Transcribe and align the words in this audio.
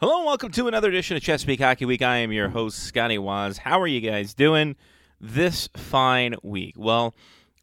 Hello 0.00 0.16
and 0.16 0.24
welcome 0.24 0.50
to 0.52 0.66
another 0.66 0.88
edition 0.88 1.18
of 1.18 1.22
Chesapeake 1.22 1.60
Hockey 1.60 1.84
Week. 1.84 2.00
I 2.00 2.16
am 2.16 2.32
your 2.32 2.48
host, 2.48 2.84
Scotty 2.84 3.18
Waz. 3.18 3.58
How 3.58 3.78
are 3.82 3.86
you 3.86 4.00
guys 4.00 4.32
doing 4.32 4.76
this 5.20 5.68
fine 5.76 6.36
week? 6.42 6.74
Well, 6.78 7.14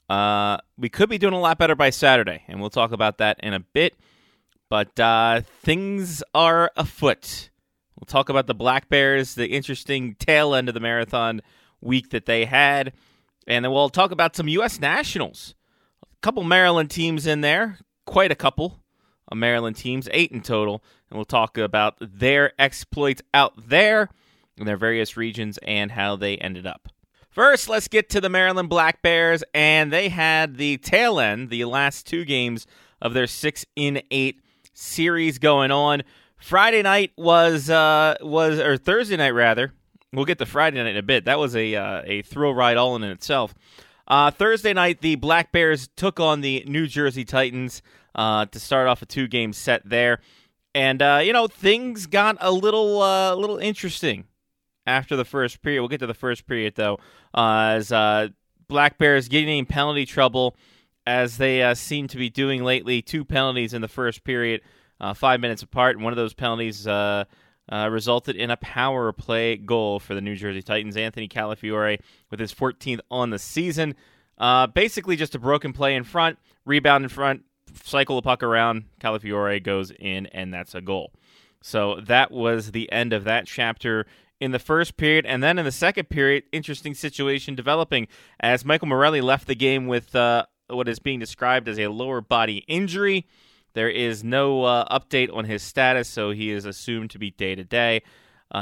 uh, 0.08 0.58
we 0.78 0.88
could 0.88 1.10
be 1.10 1.18
doing 1.18 1.34
a 1.34 1.40
lot 1.40 1.58
better 1.58 1.74
by 1.74 1.90
Saturday, 1.90 2.44
and 2.48 2.62
we'll 2.62 2.70
talk 2.70 2.92
about 2.92 3.18
that 3.18 3.40
in 3.42 3.56
a 3.56 3.60
bit. 3.60 3.96
But 4.70 5.00
uh, 5.00 5.42
things 5.64 6.22
are 6.36 6.70
afoot. 6.78 7.50
We'll 8.00 8.06
talk 8.06 8.30
about 8.30 8.46
the 8.46 8.54
Black 8.54 8.88
Bears, 8.88 9.34
the 9.34 9.48
interesting 9.48 10.14
tail 10.20 10.54
end 10.54 10.68
of 10.68 10.76
the 10.76 10.80
marathon 10.80 11.42
week 11.82 12.12
that 12.12 12.28
they 12.28 12.46
had, 12.46 12.94
and 13.48 13.66
then 13.66 13.72
we'll 13.72 13.90
talk 13.90 14.12
about 14.12 14.36
some 14.36 14.48
U.S. 14.48 14.80
Nationals. 14.80 15.56
A 16.04 16.06
couple 16.22 16.44
Maryland 16.44 16.92
teams 16.92 17.26
in 17.26 17.42
there, 17.42 17.80
quite 18.06 18.32
a 18.32 18.36
couple 18.36 18.84
Maryland 19.36 19.76
teams, 19.76 20.08
eight 20.12 20.32
in 20.32 20.42
total, 20.42 20.84
and 21.10 21.18
we'll 21.18 21.26
talk 21.26 21.58
about 21.58 21.96
their 22.00 22.54
exploits 22.60 23.22
out 23.34 23.54
there 23.70 24.10
in 24.58 24.66
their 24.66 24.78
various 24.78 25.18
regions 25.18 25.58
and 25.64 25.92
how 25.92 26.16
they 26.16 26.38
ended 26.38 26.66
up. 26.66 26.90
First, 27.30 27.70
let's 27.70 27.88
get 27.88 28.10
to 28.10 28.22
the 28.22 28.30
Maryland 28.30 28.70
Black 28.70 29.02
Bears, 29.04 29.44
and 29.54 29.94
they 29.94 30.10
had 30.10 30.58
the 30.58 30.78
tail 30.78 31.20
end, 31.20 31.50
the 31.50 31.66
last 31.66 32.08
two 32.08 32.26
games 32.26 32.66
of 33.02 33.14
their 33.14 33.28
six 33.28 33.66
in 33.76 34.02
eight 34.10 34.42
series 34.74 35.38
going 35.38 35.70
on. 35.72 36.02
Friday 36.38 36.82
night 36.82 37.12
was 37.16 37.70
uh 37.70 38.16
was 38.22 38.60
or 38.60 38.78
Thursday 38.78 39.18
night 39.18 39.32
rather. 39.32 39.74
We'll 40.14 40.26
get 40.26 40.38
to 40.40 40.46
Friday 40.46 40.82
night 40.82 40.92
in 40.92 40.98
a 40.98 41.04
bit. 41.04 41.26
That 41.26 41.40
was 41.40 41.56
a 41.56 41.76
uh, 41.76 42.02
a 42.06 42.22
thrill 42.24 42.54
ride 42.54 42.78
all 42.78 42.96
in 42.96 43.04
itself. 43.04 43.54
Uh, 44.08 44.32
Thursday 44.32 44.74
night, 44.74 45.02
the 45.02 45.16
Black 45.16 45.52
Bears 45.52 45.90
took 45.96 46.20
on 46.20 46.42
the 46.42 46.64
New 46.66 46.88
Jersey 46.88 47.26
Titans 47.26 47.82
uh, 48.18 48.46
to 48.48 48.60
start 48.60 48.88
off 48.88 49.02
a 49.02 49.06
two 49.06 49.28
game 49.28 49.54
set 49.54 49.82
there, 49.86 50.20
and 50.74 51.02
uh, 51.02 51.22
you 51.24 51.34
know 51.34 51.48
things 51.48 52.08
got 52.08 52.38
a 52.40 52.52
little 52.52 53.02
uh, 53.02 53.36
little 53.36 53.58
interesting 53.58 54.26
after 54.86 55.16
the 55.16 55.26
first 55.26 55.62
period. 55.62 55.82
We'll 55.82 55.90
get 55.90 56.00
to 56.00 56.08
the 56.08 56.14
first 56.14 56.48
period 56.48 56.74
though, 56.76 57.00
uh, 57.34 57.76
as 57.76 57.92
uh, 57.92 58.30
Black 58.68 58.98
Bears 58.98 59.28
getting 59.28 59.58
in 59.58 59.66
penalty 59.66 60.06
trouble 60.06 60.56
as 61.06 61.38
they 61.38 61.64
uh, 61.64 61.74
seem 61.74 62.08
to 62.10 62.18
be 62.18 62.30
doing 62.30 62.64
lately. 62.64 63.02
Two 63.02 63.24
penalties 63.24 63.74
in 63.74 63.82
the 63.82 63.88
first 63.88 64.24
period, 64.24 64.62
five 65.16 65.40
minutes 65.40 65.62
apart, 65.62 65.96
and 65.96 66.04
one 66.04 66.12
of 66.12 66.18
those 66.18 66.34
penalties 66.34 66.88
uh, 67.70 67.90
resulted 67.90 68.36
in 68.36 68.50
a 68.50 68.58
power 68.58 69.12
play 69.12 69.58
goal 69.58 70.00
for 70.00 70.16
the 70.16 70.22
New 70.22 70.36
Jersey 70.36 70.62
Titans. 70.62 70.98
Anthony 70.98 71.28
Calafiore 71.28 72.00
with 72.30 72.40
his 72.40 72.54
14th 72.54 73.00
on 73.12 73.30
the 73.30 73.40
season. 73.40 73.96
Uh, 74.38 74.68
basically, 74.68 75.16
just 75.16 75.36
a 75.36 75.40
broken 75.40 75.74
play 75.74 75.96
in 75.96 76.04
front, 76.04 76.38
rebound 76.66 77.04
in 77.04 77.10
front, 77.10 77.44
cycle 77.84 78.16
the 78.16 78.22
puck 78.22 78.44
around. 78.44 78.86
Calafiore 79.00 79.62
goes 79.62 79.92
in, 79.92 80.28
and 80.28 80.54
that's 80.54 80.76
a 80.76 80.82
goal. 80.82 81.12
So 81.62 82.00
that 82.02 82.32
was 82.32 82.72
the 82.72 82.92
end 82.92 83.14
of 83.14 83.24
that 83.26 83.48
chapter 83.48 84.06
in 84.40 84.52
the 84.52 84.60
first 84.60 84.98
period. 84.98 85.26
And 85.26 85.42
then 85.42 85.58
in 85.58 85.66
the 85.66 85.72
second 85.72 86.10
period, 86.10 86.44
interesting 86.52 86.94
situation 86.94 87.56
developing 87.56 88.08
as 88.40 88.64
Michael 88.64 88.88
Morelli 88.88 89.22
left 89.22 89.48
the 89.48 89.56
game 89.56 89.88
with 89.88 90.16
uh, 90.16 90.46
what 90.68 90.88
is 90.88 91.00
being 91.00 91.20
described 91.20 91.68
as 91.68 91.80
a 91.80 91.88
lower 91.88 92.22
body 92.22 92.64
injury. 92.68 93.26
There 93.74 93.90
is 93.90 94.24
no 94.24 94.64
uh, 94.64 95.00
update 95.00 95.34
on 95.34 95.46
his 95.46 95.64
status, 95.64 96.08
so 96.08 96.32
he 96.32 96.52
is 96.52 96.66
assumed 96.66 97.12
to 97.12 97.20
be 97.20 97.32
day 97.32 97.56
to 97.56 97.64
day. 97.64 98.02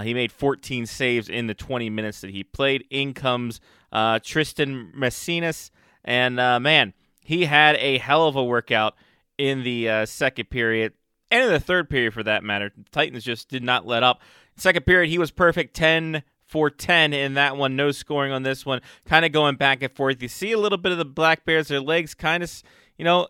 He 0.03 0.13
made 0.13 0.31
14 0.31 0.87
saves 0.87 1.29
in 1.29 1.47
the 1.47 1.53
20 1.53 1.89
minutes 1.89 2.19
that 2.19 2.31
he 2.31 2.43
played. 2.43 2.85
In 2.89 3.13
comes 3.13 3.61
uh, 3.95 4.19
Tristan 4.21 4.91
Messinas, 4.93 5.71
and 6.03 6.37
uh, 6.37 6.59
man, 6.59 6.93
he 7.25 7.45
had 7.45 7.75
a 7.77 7.97
hell 7.97 8.27
of 8.27 8.35
a 8.35 8.43
workout 8.43 8.93
in 9.35 9.63
the 9.63 9.89
uh, 9.89 10.05
second 10.05 10.51
period 10.51 10.93
and 11.31 11.43
in 11.43 11.51
the 11.51 11.59
third 11.59 11.89
period 11.89 12.13
for 12.13 12.21
that 12.21 12.43
matter. 12.43 12.71
The 12.75 12.83
Titans 12.91 13.23
just 13.23 13.49
did 13.49 13.63
not 13.63 13.87
let 13.87 14.03
up. 14.03 14.21
Second 14.55 14.85
period, 14.85 15.09
he 15.09 15.17
was 15.17 15.31
perfect 15.31 15.75
10 15.75 16.21
for 16.45 16.69
10 16.69 17.13
in 17.13 17.33
that 17.33 17.57
one. 17.57 17.75
No 17.75 17.91
scoring 17.91 18.31
on 18.31 18.43
this 18.43 18.63
one. 18.63 18.79
Kind 19.05 19.25
of 19.25 19.31
going 19.31 19.55
back 19.55 19.81
and 19.81 19.91
forth. 19.91 20.21
You 20.21 20.27
see 20.27 20.51
a 20.51 20.59
little 20.59 20.77
bit 20.77 20.91
of 20.91 20.99
the 20.99 21.03
Black 21.05 21.45
Bears, 21.45 21.67
their 21.67 21.81
legs 21.81 22.13
kind 22.13 22.43
of, 22.43 22.63
you 22.95 23.03
know, 23.03 23.27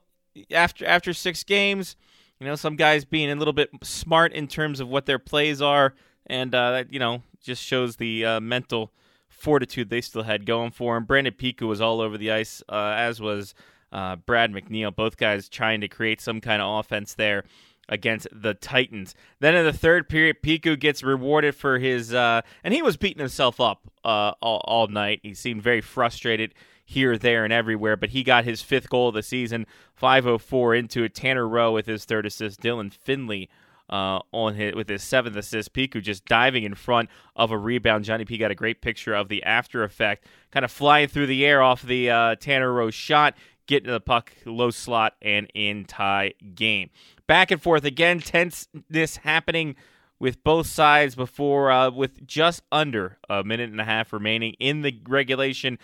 after 0.51 0.85
after 0.85 1.13
six 1.13 1.45
games, 1.45 1.95
you 2.41 2.45
know, 2.45 2.55
some 2.55 2.75
guys 2.75 3.05
being 3.05 3.31
a 3.31 3.35
little 3.35 3.53
bit 3.53 3.69
smart 3.81 4.33
in 4.33 4.47
terms 4.47 4.81
of 4.81 4.89
what 4.89 5.05
their 5.05 5.19
plays 5.19 5.61
are. 5.61 5.95
And, 6.27 6.53
uh, 6.53 6.71
that, 6.71 6.91
you 6.91 6.99
know, 6.99 7.23
just 7.41 7.63
shows 7.63 7.95
the 7.95 8.25
uh, 8.25 8.39
mental 8.41 8.91
fortitude 9.29 9.89
they 9.89 10.01
still 10.01 10.23
had 10.23 10.45
going 10.45 10.71
for 10.71 10.97
him. 10.97 11.05
Brandon 11.05 11.33
Piku 11.33 11.61
was 11.61 11.79
all 11.79 12.01
over 12.01 12.17
the 12.17 12.31
ice, 12.31 12.61
uh, 12.67 12.93
as 12.97 13.21
was 13.21 13.55
uh, 13.95 14.17
Brad 14.17 14.51
McNeil. 14.51 14.93
Both 14.93 15.15
guys 15.15 15.47
trying 15.47 15.81
to 15.81 15.87
create 15.87 16.19
some 16.19 16.41
kind 16.41 16.61
of 16.61 16.79
offense 16.79 17.13
there 17.13 17.45
against 17.87 18.27
the 18.31 18.53
Titans. 18.53 19.15
Then 19.39 19.55
in 19.55 19.63
the 19.63 19.73
third 19.73 20.09
period, 20.09 20.41
Piku 20.43 20.77
gets 20.77 21.01
rewarded 21.01 21.55
for 21.55 21.79
his, 21.79 22.13
uh, 22.13 22.41
and 22.63 22.73
he 22.73 22.81
was 22.81 22.97
beating 22.97 23.19
himself 23.19 23.61
up 23.61 23.89
uh, 24.03 24.33
all, 24.41 24.61
all 24.65 24.87
night. 24.87 25.21
He 25.23 25.33
seemed 25.33 25.63
very 25.63 25.81
frustrated 25.81 26.53
here, 26.83 27.17
there, 27.17 27.45
and 27.45 27.53
everywhere, 27.53 27.95
but 27.95 28.09
he 28.09 28.21
got 28.23 28.43
his 28.43 28.61
fifth 28.61 28.89
goal 28.89 29.09
of 29.09 29.15
the 29.15 29.23
season, 29.23 29.65
504 29.93 30.75
into 30.75 31.03
it. 31.03 31.15
Tanner 31.15 31.47
Rowe 31.47 31.71
with 31.71 31.85
his 31.85 32.05
third 32.05 32.25
assist, 32.25 32.61
Dylan 32.61 32.93
Finley 32.93 33.49
uh, 33.89 34.19
on 34.31 34.55
his, 34.55 34.75
with 34.75 34.89
his 34.89 35.03
seventh 35.03 35.35
assist. 35.35 35.73
Piku 35.73 36.01
just 36.01 36.25
diving 36.25 36.63
in 36.63 36.75
front 36.75 37.09
of 37.35 37.51
a 37.51 37.57
rebound. 37.57 38.05
Johnny 38.05 38.25
P 38.25 38.37
got 38.37 38.51
a 38.51 38.55
great 38.55 38.81
picture 38.81 39.13
of 39.13 39.29
the 39.29 39.43
after 39.43 39.83
effect, 39.83 40.25
kind 40.51 40.65
of 40.65 40.71
flying 40.71 41.07
through 41.07 41.27
the 41.27 41.45
air 41.45 41.61
off 41.61 41.81
the 41.81 42.09
uh, 42.09 42.35
Tanner 42.35 42.71
Rowe 42.71 42.91
shot, 42.91 43.35
getting 43.67 43.91
the 43.91 43.99
puck 43.99 44.33
low 44.45 44.71
slot 44.71 45.15
and 45.21 45.49
in 45.53 45.85
tie 45.85 46.33
game. 46.53 46.89
Back 47.27 47.51
and 47.51 47.61
forth 47.61 47.83
again, 47.83 48.19
tenseness 48.19 49.17
happening 49.17 49.75
with 50.19 50.43
both 50.43 50.67
sides 50.67 51.15
before 51.15 51.71
uh, 51.71 51.89
with 51.91 52.25
just 52.25 52.63
under 52.71 53.17
a 53.29 53.43
minute 53.43 53.69
and 53.69 53.81
a 53.81 53.85
half 53.85 54.13
remaining 54.13 54.53
in 54.59 54.81
the 54.81 54.99
regulation. 55.07 55.77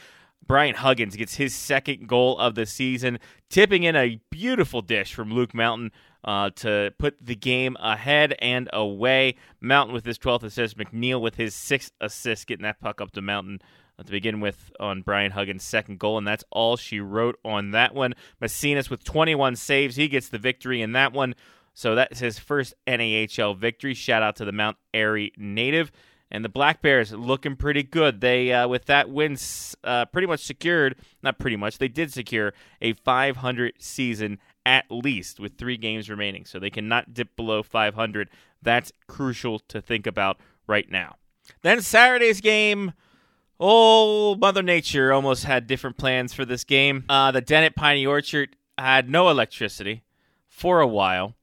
Brian 0.48 0.76
Huggins 0.76 1.16
gets 1.16 1.36
his 1.36 1.54
second 1.54 2.08
goal 2.08 2.38
of 2.38 2.56
the 2.56 2.66
season, 2.66 3.20
tipping 3.50 3.84
in 3.84 3.96
a 3.96 4.20
beautiful 4.30 4.82
dish 4.82 5.14
from 5.14 5.32
Luke 5.32 5.54
Mountain 5.54 5.92
uh, 6.24 6.50
to 6.58 6.94
put 6.98 7.24
the 7.24 7.36
game 7.36 7.78
ahead 7.80 8.36
and 8.40 8.70
away. 8.74 9.36
Mountain 9.60 9.94
with 9.94 10.06
his 10.06 10.18
12th 10.18 10.44
assist, 10.44 10.78
McNeil 10.78 11.22
with 11.22 11.36
his 11.36 11.54
sixth 11.54 11.92
assist, 12.02 12.48
getting 12.48 12.64
that 12.64 12.80
puck 12.82 13.00
up 13.00 13.12
to 13.12 13.22
Mountain 13.22 13.62
to 14.04 14.12
begin 14.12 14.40
with 14.40 14.72
on 14.80 15.02
Brian 15.02 15.32
Huggins' 15.32 15.64
second 15.64 16.00
goal, 16.00 16.18
and 16.18 16.28
that's 16.28 16.44
all 16.52 16.78
she 16.78 17.00
wrote 17.00 17.40
on 17.44 17.72
that 17.72 17.94
one. 17.94 18.14
Messinas 18.40 18.90
with 18.90 19.04
21 19.04 19.56
saves, 19.56 19.96
he 19.96 20.08
gets 20.08 20.30
the 20.30 20.38
victory 20.38 20.82
in 20.82 20.94
that 20.94 21.14
one. 21.14 21.36
So 21.74 21.96
that's 21.96 22.20
his 22.20 22.38
first 22.38 22.74
NAHL 22.86 23.58
victory. 23.58 23.94
Shout 23.94 24.24
out 24.24 24.36
to 24.38 24.46
the 24.46 24.52
Mount 24.52 24.78
Airy 24.94 25.32
native. 25.38 25.92
And 26.34 26.46
the 26.46 26.50
Black 26.50 26.82
Bears 26.82 27.12
looking 27.12 27.58
pretty 27.58 27.84
good. 27.84 28.22
They, 28.22 28.54
uh, 28.54 28.68
with 28.68 28.86
that 28.86 29.10
win, 29.10 29.38
uh, 29.84 30.06
pretty 30.06 30.28
much 30.28 30.46
secured, 30.46 30.96
not 31.22 31.38
pretty 31.38 31.58
much, 31.58 31.78
they 31.78 31.90
did 31.90 32.14
secure 32.14 32.54
a 32.82 32.94
500 32.94 33.74
season 33.80 34.40
at 34.66 34.86
least 34.90 35.40
with 35.40 35.58
three 35.58 35.76
games 35.76 36.10
remaining. 36.10 36.46
So 36.46 36.60
they 36.60 36.70
cannot 36.70 37.14
dip 37.14 37.36
below 37.36 37.64
500. 37.64 38.30
That's 38.62 38.94
crucial 39.08 39.60
to 39.60 39.82
think 39.82 40.08
about 40.08 40.40
right 40.68 40.90
now. 40.90 41.16
Then 41.64 41.82
Saturday's 41.82 42.42
game. 42.42 42.94
Oh, 43.64 44.34
Mother 44.38 44.64
Nature 44.64 45.14
almost 45.14 45.44
had 45.44 45.68
different 45.68 45.96
plans 45.96 46.34
for 46.34 46.46
this 46.46 46.64
game. 46.64 47.06
Uh, 47.08 47.30
the 47.30 47.44
Odenton 47.44 47.76
Piney 47.76 48.08
Orchard 48.08 48.56
had 48.76 49.08
no 49.08 49.30
electricity 49.30 50.02
for 50.48 50.80
a 50.80 50.88
while. 50.88 51.36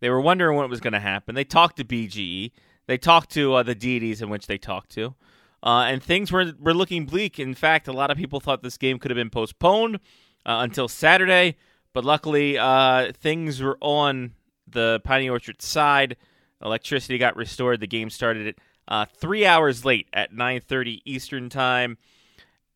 They 0.00 0.10
were 0.10 0.20
wondering 0.20 0.56
what 0.56 0.68
was 0.68 0.80
going 0.80 0.94
to 0.94 0.98
happen. 0.98 1.36
They 1.36 1.44
talked 1.44 1.76
to 1.76 1.84
BGE. 1.84 2.50
They 2.88 2.98
talked 2.98 3.30
to 3.34 3.54
uh, 3.54 3.62
the 3.62 3.76
deities 3.76 4.20
in 4.20 4.28
which 4.28 4.48
they 4.48 4.58
talked 4.58 4.90
to, 4.94 5.14
uh, 5.62 5.84
and 5.86 6.02
things 6.02 6.32
were 6.32 6.52
were 6.58 6.74
looking 6.74 7.06
bleak. 7.06 7.38
In 7.38 7.54
fact, 7.54 7.86
a 7.86 7.92
lot 7.92 8.10
of 8.10 8.16
people 8.16 8.40
thought 8.40 8.64
this 8.64 8.76
game 8.76 8.98
could 8.98 9.12
have 9.12 9.16
been 9.16 9.30
postponed 9.30 10.00
uh, 10.44 10.58
until 10.62 10.88
Saturday, 10.88 11.56
but 11.92 12.04
luckily 12.04 12.58
uh, 12.58 13.12
things 13.12 13.62
were 13.62 13.78
on 13.80 14.32
the 14.66 15.00
Piney 15.04 15.28
Orchard 15.28 15.62
side. 15.62 16.16
Electricity 16.60 17.18
got 17.18 17.36
restored. 17.36 17.78
The 17.78 17.86
game 17.86 18.10
started 18.10 18.48
at 18.48 18.54
uh, 18.88 19.06
three 19.16 19.46
hours 19.46 19.84
late 19.84 20.08
at 20.12 20.32
9:30 20.32 21.02
Eastern 21.04 21.48
time, 21.48 21.98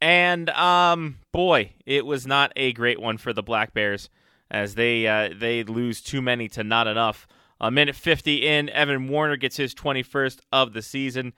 and 0.00 0.50
um, 0.50 1.18
boy, 1.32 1.72
it 1.84 2.06
was 2.06 2.26
not 2.26 2.52
a 2.56 2.72
great 2.72 3.00
one 3.00 3.18
for 3.18 3.32
the 3.32 3.42
Black 3.42 3.74
Bears 3.74 4.10
as 4.50 4.74
they 4.74 5.06
uh, 5.06 5.30
they 5.36 5.64
lose 5.64 6.00
too 6.00 6.22
many 6.22 6.48
to 6.50 6.64
not 6.64 6.86
enough. 6.86 7.26
A 7.60 7.70
minute 7.70 7.96
50 7.96 8.46
in, 8.46 8.68
Evan 8.68 9.08
Warner 9.08 9.36
gets 9.36 9.56
his 9.56 9.74
21st 9.74 10.40
of 10.52 10.74
the 10.74 10.82
season. 10.82 11.32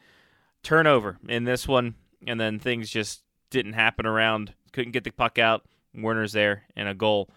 Turnover 0.64 1.18
in 1.28 1.44
this 1.44 1.68
one, 1.68 1.94
and 2.26 2.40
then 2.40 2.58
things 2.58 2.90
just 2.90 3.22
didn't 3.50 3.74
happen 3.74 4.04
around. 4.04 4.52
Couldn't 4.72 4.92
get 4.92 5.04
the 5.04 5.10
puck 5.10 5.38
out. 5.38 5.64
Warner's 5.94 6.32
there 6.32 6.64
and 6.76 6.88
a 6.88 6.94
goal. 6.94 7.30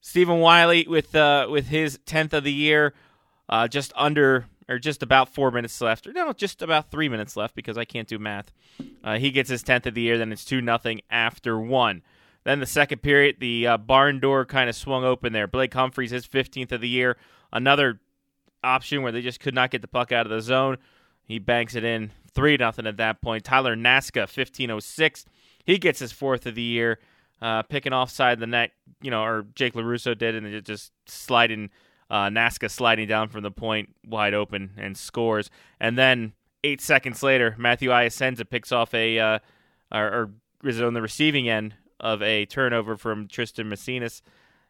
Stephen 0.00 0.40
Wiley 0.40 0.86
with 0.88 1.14
uh, 1.14 1.46
with 1.50 1.68
his 1.68 1.98
10th 1.98 2.32
of 2.32 2.44
the 2.44 2.52
year, 2.52 2.94
uh, 3.48 3.68
just 3.68 3.92
under 3.94 4.46
or 4.70 4.78
just 4.78 5.02
about 5.02 5.34
four 5.34 5.50
minutes 5.50 5.80
left. 5.80 6.06
Or 6.06 6.12
no, 6.12 6.32
just 6.32 6.62
about 6.62 6.90
three 6.90 7.08
minutes 7.08 7.36
left 7.36 7.54
because 7.54 7.76
I 7.76 7.84
can't 7.84 8.08
do 8.08 8.18
math. 8.18 8.52
Uh, 9.02 9.18
he 9.18 9.32
gets 9.32 9.50
his 9.50 9.64
10th 9.64 9.86
of 9.86 9.94
the 9.94 10.00
year. 10.02 10.16
Then 10.16 10.32
it's 10.32 10.44
two 10.44 10.60
nothing 10.62 11.00
after 11.10 11.58
one. 11.58 12.02
Then 12.44 12.60
the 12.60 12.66
second 12.66 13.02
period, 13.02 13.36
the 13.40 13.66
uh, 13.66 13.76
barn 13.76 14.20
door 14.20 14.46
kind 14.46 14.70
of 14.70 14.76
swung 14.76 15.04
open 15.04 15.32
there. 15.32 15.46
Blake 15.46 15.74
Humphreys, 15.74 16.12
his 16.12 16.26
15th 16.26 16.72
of 16.72 16.80
the 16.80 16.88
year, 16.88 17.16
another 17.52 18.00
option 18.62 19.02
where 19.02 19.12
they 19.12 19.22
just 19.22 19.40
could 19.40 19.54
not 19.54 19.70
get 19.70 19.82
the 19.82 19.88
puck 19.88 20.12
out 20.12 20.24
of 20.24 20.30
the 20.30 20.40
zone. 20.40 20.78
He 21.24 21.38
banks 21.38 21.74
it 21.74 21.84
in 21.84 22.10
three 22.32 22.56
nothing 22.56 22.86
at 22.86 22.96
that 22.96 23.20
point. 23.20 23.44
Tyler 23.44 23.76
Naska, 23.76 24.26
fifteen 24.28 24.70
oh 24.70 24.80
six. 24.80 25.24
He 25.64 25.78
gets 25.78 26.00
his 26.00 26.12
fourth 26.12 26.46
of 26.46 26.54
the 26.54 26.62
year, 26.62 26.98
uh, 27.40 27.62
picking 27.62 27.92
offside 27.92 28.40
the 28.40 28.46
net, 28.46 28.72
you 29.00 29.10
know, 29.10 29.22
or 29.22 29.46
Jake 29.54 29.74
LaRusso 29.74 30.16
did, 30.16 30.34
and 30.34 30.64
just 30.64 30.92
sliding 31.06 31.70
uh, 32.10 32.28
Naska 32.28 32.68
sliding 32.68 33.06
down 33.06 33.28
from 33.28 33.42
the 33.42 33.50
point 33.50 33.94
wide 34.04 34.34
open 34.34 34.72
and 34.76 34.96
scores. 34.96 35.50
And 35.78 35.96
then 35.96 36.32
eight 36.64 36.80
seconds 36.80 37.22
later, 37.22 37.54
Matthew 37.58 37.90
Iasenza 37.90 38.48
picks 38.48 38.72
off 38.72 38.92
a, 38.94 39.18
uh, 39.18 39.38
or, 39.92 40.06
or 40.06 40.30
is 40.64 40.80
on 40.82 40.94
the 40.94 41.02
receiving 41.02 41.48
end 41.48 41.74
of 42.00 42.22
a 42.22 42.46
turnover 42.46 42.96
from 42.96 43.28
Tristan 43.28 43.68
Messinas 43.68 44.22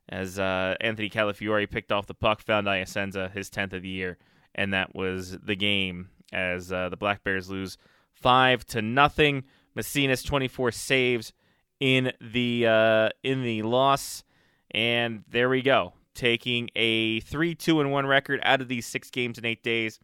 as 0.08 0.38
uh, 0.38 0.74
Anthony 0.80 1.08
Calafiore 1.08 1.70
picked 1.70 1.92
off 1.92 2.06
the 2.06 2.14
puck, 2.14 2.42
found 2.42 2.66
Iasenza, 2.66 3.30
his 3.32 3.48
10th 3.48 3.72
of 3.72 3.82
the 3.82 3.88
year, 3.88 4.18
and 4.54 4.74
that 4.74 4.94
was 4.94 5.38
the 5.38 5.54
game 5.54 6.10
as 6.32 6.72
uh, 6.72 6.88
the 6.88 6.96
Black 6.96 7.22
Bears 7.22 7.48
lose 7.48 7.78
5 8.12 8.66
to 8.66 8.82
nothing. 8.82 9.44
Messinas 9.74 10.22
24 10.24 10.72
saves 10.72 11.32
in 11.78 12.12
the 12.20 12.66
uh, 12.66 13.08
in 13.22 13.42
the 13.42 13.62
loss 13.62 14.22
and 14.70 15.24
there 15.28 15.48
we 15.48 15.62
go 15.62 15.94
taking 16.20 16.68
a 16.76 17.20
3 17.20 17.54
2 17.54 17.80
and 17.80 17.90
1 17.90 18.06
record 18.06 18.40
out 18.42 18.60
of 18.60 18.68
these 18.68 18.84
six 18.84 19.10
games 19.10 19.38
in 19.38 19.46
eight 19.46 19.62
days. 19.62 19.98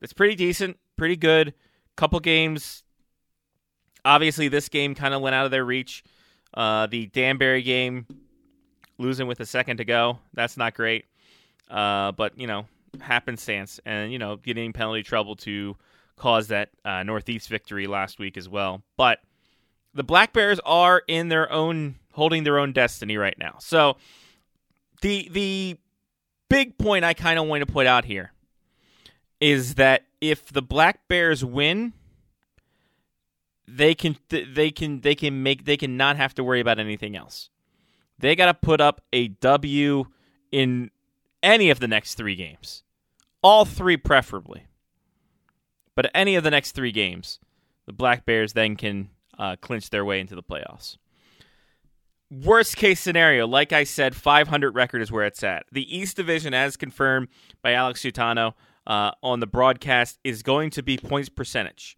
That's 0.00 0.14
pretty 0.14 0.34
decent, 0.34 0.78
pretty 0.96 1.16
good. 1.16 1.52
Couple 1.94 2.18
games. 2.20 2.82
Obviously, 4.02 4.48
this 4.48 4.70
game 4.70 4.94
kind 4.94 5.12
of 5.12 5.20
went 5.20 5.34
out 5.34 5.44
of 5.44 5.50
their 5.50 5.64
reach. 5.64 6.02
Uh, 6.54 6.86
the 6.86 7.06
Danbury 7.06 7.62
game, 7.62 8.06
losing 8.98 9.26
with 9.26 9.40
a 9.40 9.46
second 9.46 9.76
to 9.76 9.84
go, 9.84 10.18
that's 10.32 10.56
not 10.56 10.74
great. 10.74 11.04
Uh, 11.70 12.12
but, 12.12 12.36
you 12.38 12.46
know, 12.46 12.66
happenstance. 13.00 13.78
And, 13.84 14.10
you 14.10 14.18
know, 14.18 14.36
getting 14.36 14.72
penalty 14.72 15.02
trouble 15.02 15.36
to 15.36 15.76
cause 16.16 16.48
that 16.48 16.70
uh, 16.84 17.02
Northeast 17.02 17.48
victory 17.48 17.86
last 17.86 18.18
week 18.18 18.38
as 18.38 18.48
well. 18.48 18.82
But 18.96 19.20
the 19.92 20.02
Black 20.02 20.32
Bears 20.32 20.60
are 20.64 21.02
in 21.06 21.28
their 21.28 21.52
own, 21.52 21.96
holding 22.12 22.44
their 22.44 22.58
own 22.58 22.72
destiny 22.72 23.18
right 23.18 23.36
now. 23.38 23.56
So, 23.60 23.98
the 25.02 25.28
the 25.30 25.76
big 26.48 26.78
point 26.78 27.04
I 27.04 27.14
kind 27.14 27.38
of 27.38 27.46
want 27.46 27.60
to 27.60 27.70
put 27.70 27.86
out 27.86 28.06
here 28.06 28.32
is 29.40 29.74
that 29.74 30.06
if 30.20 30.46
the 30.46 30.62
Black 30.62 31.06
Bears 31.08 31.44
win, 31.44 31.92
they 33.68 33.94
can 33.94 34.16
they 34.30 34.70
can 34.70 35.00
they 35.00 35.14
can 35.14 35.42
make 35.42 35.64
they 35.64 35.76
can 35.76 35.96
not 35.96 36.16
have 36.16 36.34
to 36.34 36.44
worry 36.44 36.60
about 36.60 36.78
anything 36.78 37.16
else. 37.16 37.50
They 38.18 38.36
got 38.36 38.46
to 38.46 38.54
put 38.54 38.80
up 38.80 39.02
a 39.12 39.28
W 39.28 40.04
in 40.52 40.90
any 41.42 41.70
of 41.70 41.80
the 41.80 41.88
next 41.88 42.14
3 42.14 42.36
games. 42.36 42.84
All 43.42 43.64
3 43.64 43.96
preferably. 43.96 44.66
But 45.96 46.10
any 46.14 46.36
of 46.36 46.44
the 46.44 46.50
next 46.50 46.72
3 46.72 46.92
games, 46.92 47.40
the 47.84 47.92
Black 47.92 48.24
Bears 48.24 48.52
then 48.52 48.76
can 48.76 49.10
uh, 49.36 49.56
clinch 49.60 49.90
their 49.90 50.04
way 50.04 50.20
into 50.20 50.36
the 50.36 50.42
playoffs. 50.42 50.98
Worst 52.32 52.78
case 52.78 52.98
scenario, 52.98 53.46
like 53.46 53.74
I 53.74 53.84
said, 53.84 54.16
500 54.16 54.74
record 54.74 55.02
is 55.02 55.12
where 55.12 55.26
it's 55.26 55.42
at. 55.42 55.66
The 55.70 55.94
East 55.94 56.16
Division, 56.16 56.54
as 56.54 56.78
confirmed 56.78 57.28
by 57.60 57.72
Alex 57.72 58.00
Utano 58.00 58.54
uh, 58.86 59.10
on 59.22 59.40
the 59.40 59.46
broadcast, 59.46 60.18
is 60.24 60.42
going 60.42 60.70
to 60.70 60.82
be 60.82 60.96
points 60.96 61.28
percentage 61.28 61.94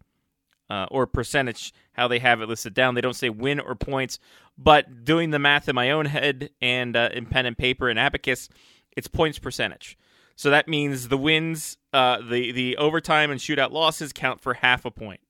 uh, 0.68 0.86
or 0.90 1.06
percentage, 1.06 1.72
how 1.92 2.08
they 2.08 2.18
have 2.18 2.40
it 2.40 2.48
listed 2.48 2.74
down. 2.74 2.96
They 2.96 3.00
don't 3.00 3.14
say 3.14 3.30
win 3.30 3.60
or 3.60 3.76
points, 3.76 4.18
but 4.58 5.04
doing 5.04 5.30
the 5.30 5.38
math 5.38 5.68
in 5.68 5.76
my 5.76 5.92
own 5.92 6.06
head 6.06 6.50
and 6.60 6.96
uh, 6.96 7.10
in 7.12 7.26
pen 7.26 7.46
and 7.46 7.56
paper 7.56 7.88
and 7.88 7.96
abacus, 7.96 8.48
it's 8.96 9.06
points 9.06 9.38
percentage. 9.38 9.96
So 10.34 10.50
that 10.50 10.66
means 10.66 11.10
the 11.10 11.16
wins, 11.16 11.78
uh, 11.92 12.18
the 12.28 12.50
the 12.50 12.76
overtime 12.76 13.30
and 13.30 13.38
shootout 13.38 13.70
losses 13.70 14.12
count 14.12 14.40
for 14.40 14.54
half 14.54 14.84
a 14.84 14.90
point 14.90 15.20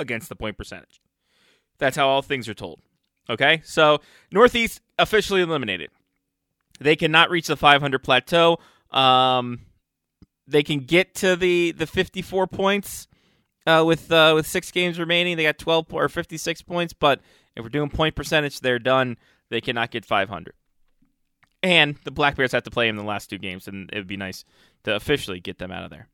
against 0.00 0.28
the 0.28 0.34
point 0.34 0.58
percentage. 0.58 1.00
That's 1.78 1.96
how 1.96 2.08
all 2.08 2.22
things 2.22 2.48
are 2.48 2.54
told. 2.54 2.80
Okay, 3.30 3.60
so 3.64 4.00
Northeast 4.32 4.80
officially 4.98 5.42
eliminated. 5.42 5.90
They 6.80 6.96
cannot 6.96 7.30
reach 7.30 7.48
the 7.48 7.56
500 7.56 7.98
plateau. 8.02 8.58
Um, 8.90 9.60
they 10.46 10.62
can 10.62 10.80
get 10.80 11.14
to 11.16 11.36
the 11.36 11.72
the 11.72 11.86
54 11.86 12.46
points 12.46 13.06
uh, 13.66 13.84
with 13.86 14.10
uh, 14.10 14.32
with 14.34 14.46
six 14.46 14.70
games 14.70 14.98
remaining. 14.98 15.36
They 15.36 15.42
got 15.42 15.58
12 15.58 15.92
or 15.92 16.08
56 16.08 16.62
points, 16.62 16.94
but 16.94 17.20
if 17.54 17.62
we're 17.62 17.68
doing 17.68 17.90
point 17.90 18.14
percentage, 18.14 18.60
they're 18.60 18.78
done. 18.78 19.18
They 19.50 19.60
cannot 19.60 19.90
get 19.90 20.04
500. 20.04 20.54
And 21.62 21.96
the 22.04 22.10
Black 22.10 22.36
Bears 22.36 22.52
have 22.52 22.62
to 22.62 22.70
play 22.70 22.88
in 22.88 22.96
the 22.96 23.02
last 23.02 23.28
two 23.28 23.38
games, 23.38 23.66
and 23.66 23.90
it 23.92 23.96
would 23.96 24.06
be 24.06 24.16
nice 24.16 24.44
to 24.84 24.94
officially 24.94 25.40
get 25.40 25.58
them 25.58 25.72
out 25.72 25.82
of 25.84 25.90
there. 25.90 26.08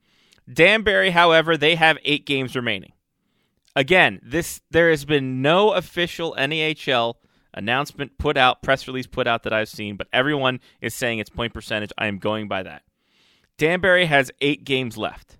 Danbury, 0.50 1.10
however, 1.10 1.56
they 1.56 1.74
have 1.74 1.98
eight 2.04 2.26
games 2.26 2.56
remaining 2.56 2.93
again, 3.76 4.20
this 4.22 4.60
there 4.70 4.90
has 4.90 5.04
been 5.04 5.42
no 5.42 5.72
official 5.72 6.34
NAHL 6.38 7.14
announcement 7.52 8.18
put 8.18 8.36
out, 8.36 8.62
press 8.62 8.86
release 8.86 9.06
put 9.06 9.26
out 9.26 9.44
that 9.44 9.52
I've 9.52 9.68
seen, 9.68 9.96
but 9.96 10.08
everyone 10.12 10.60
is 10.80 10.94
saying 10.94 11.18
it's 11.18 11.30
point 11.30 11.54
percentage. 11.54 11.92
I 11.96 12.06
am 12.06 12.18
going 12.18 12.48
by 12.48 12.62
that. 12.64 12.82
Danbury 13.56 14.06
has 14.06 14.30
eight 14.40 14.64
games 14.64 14.96
left. 14.96 15.38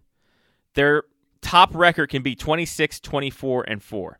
Their 0.74 1.04
top 1.42 1.74
record 1.74 2.08
can 2.10 2.22
be 2.22 2.34
26, 2.34 3.00
24, 3.00 3.64
and 3.68 3.82
4 3.82 4.18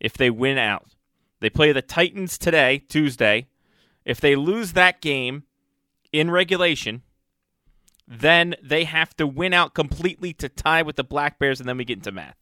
if 0.00 0.14
they 0.14 0.30
win 0.30 0.58
out. 0.58 0.94
They 1.40 1.50
play 1.50 1.72
the 1.72 1.82
Titans 1.82 2.38
today, 2.38 2.78
Tuesday. 2.88 3.48
If 4.04 4.20
they 4.20 4.36
lose 4.36 4.72
that 4.72 5.00
game 5.00 5.44
in 6.12 6.30
regulation, 6.30 7.02
then 8.06 8.54
they 8.62 8.84
have 8.84 9.16
to 9.16 9.26
win 9.26 9.52
out 9.52 9.74
completely 9.74 10.32
to 10.34 10.48
tie 10.48 10.82
with 10.82 10.96
the 10.96 11.04
Black 11.04 11.38
Bears, 11.38 11.60
and 11.60 11.68
then 11.68 11.76
we 11.76 11.84
get 11.84 11.98
into 11.98 12.12
math. 12.12 12.41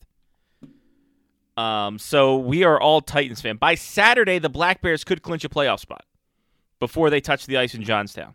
Um, 1.61 1.99
so 1.99 2.39
we 2.39 2.65
are 2.65 2.81
all 2.81 3.03
Titans 3.03 3.43
fan. 3.43 3.57
By 3.57 3.75
Saturday, 3.75 4.39
the 4.39 4.49
Black 4.49 4.81
Bears 4.81 5.05
could 5.05 5.21
clinch 5.21 5.45
a 5.45 5.49
playoff 5.51 5.81
spot 5.81 6.07
before 6.79 7.11
they 7.11 7.21
touch 7.21 7.45
the 7.45 7.59
ice 7.59 7.75
in 7.75 7.83
Johnstown, 7.83 8.33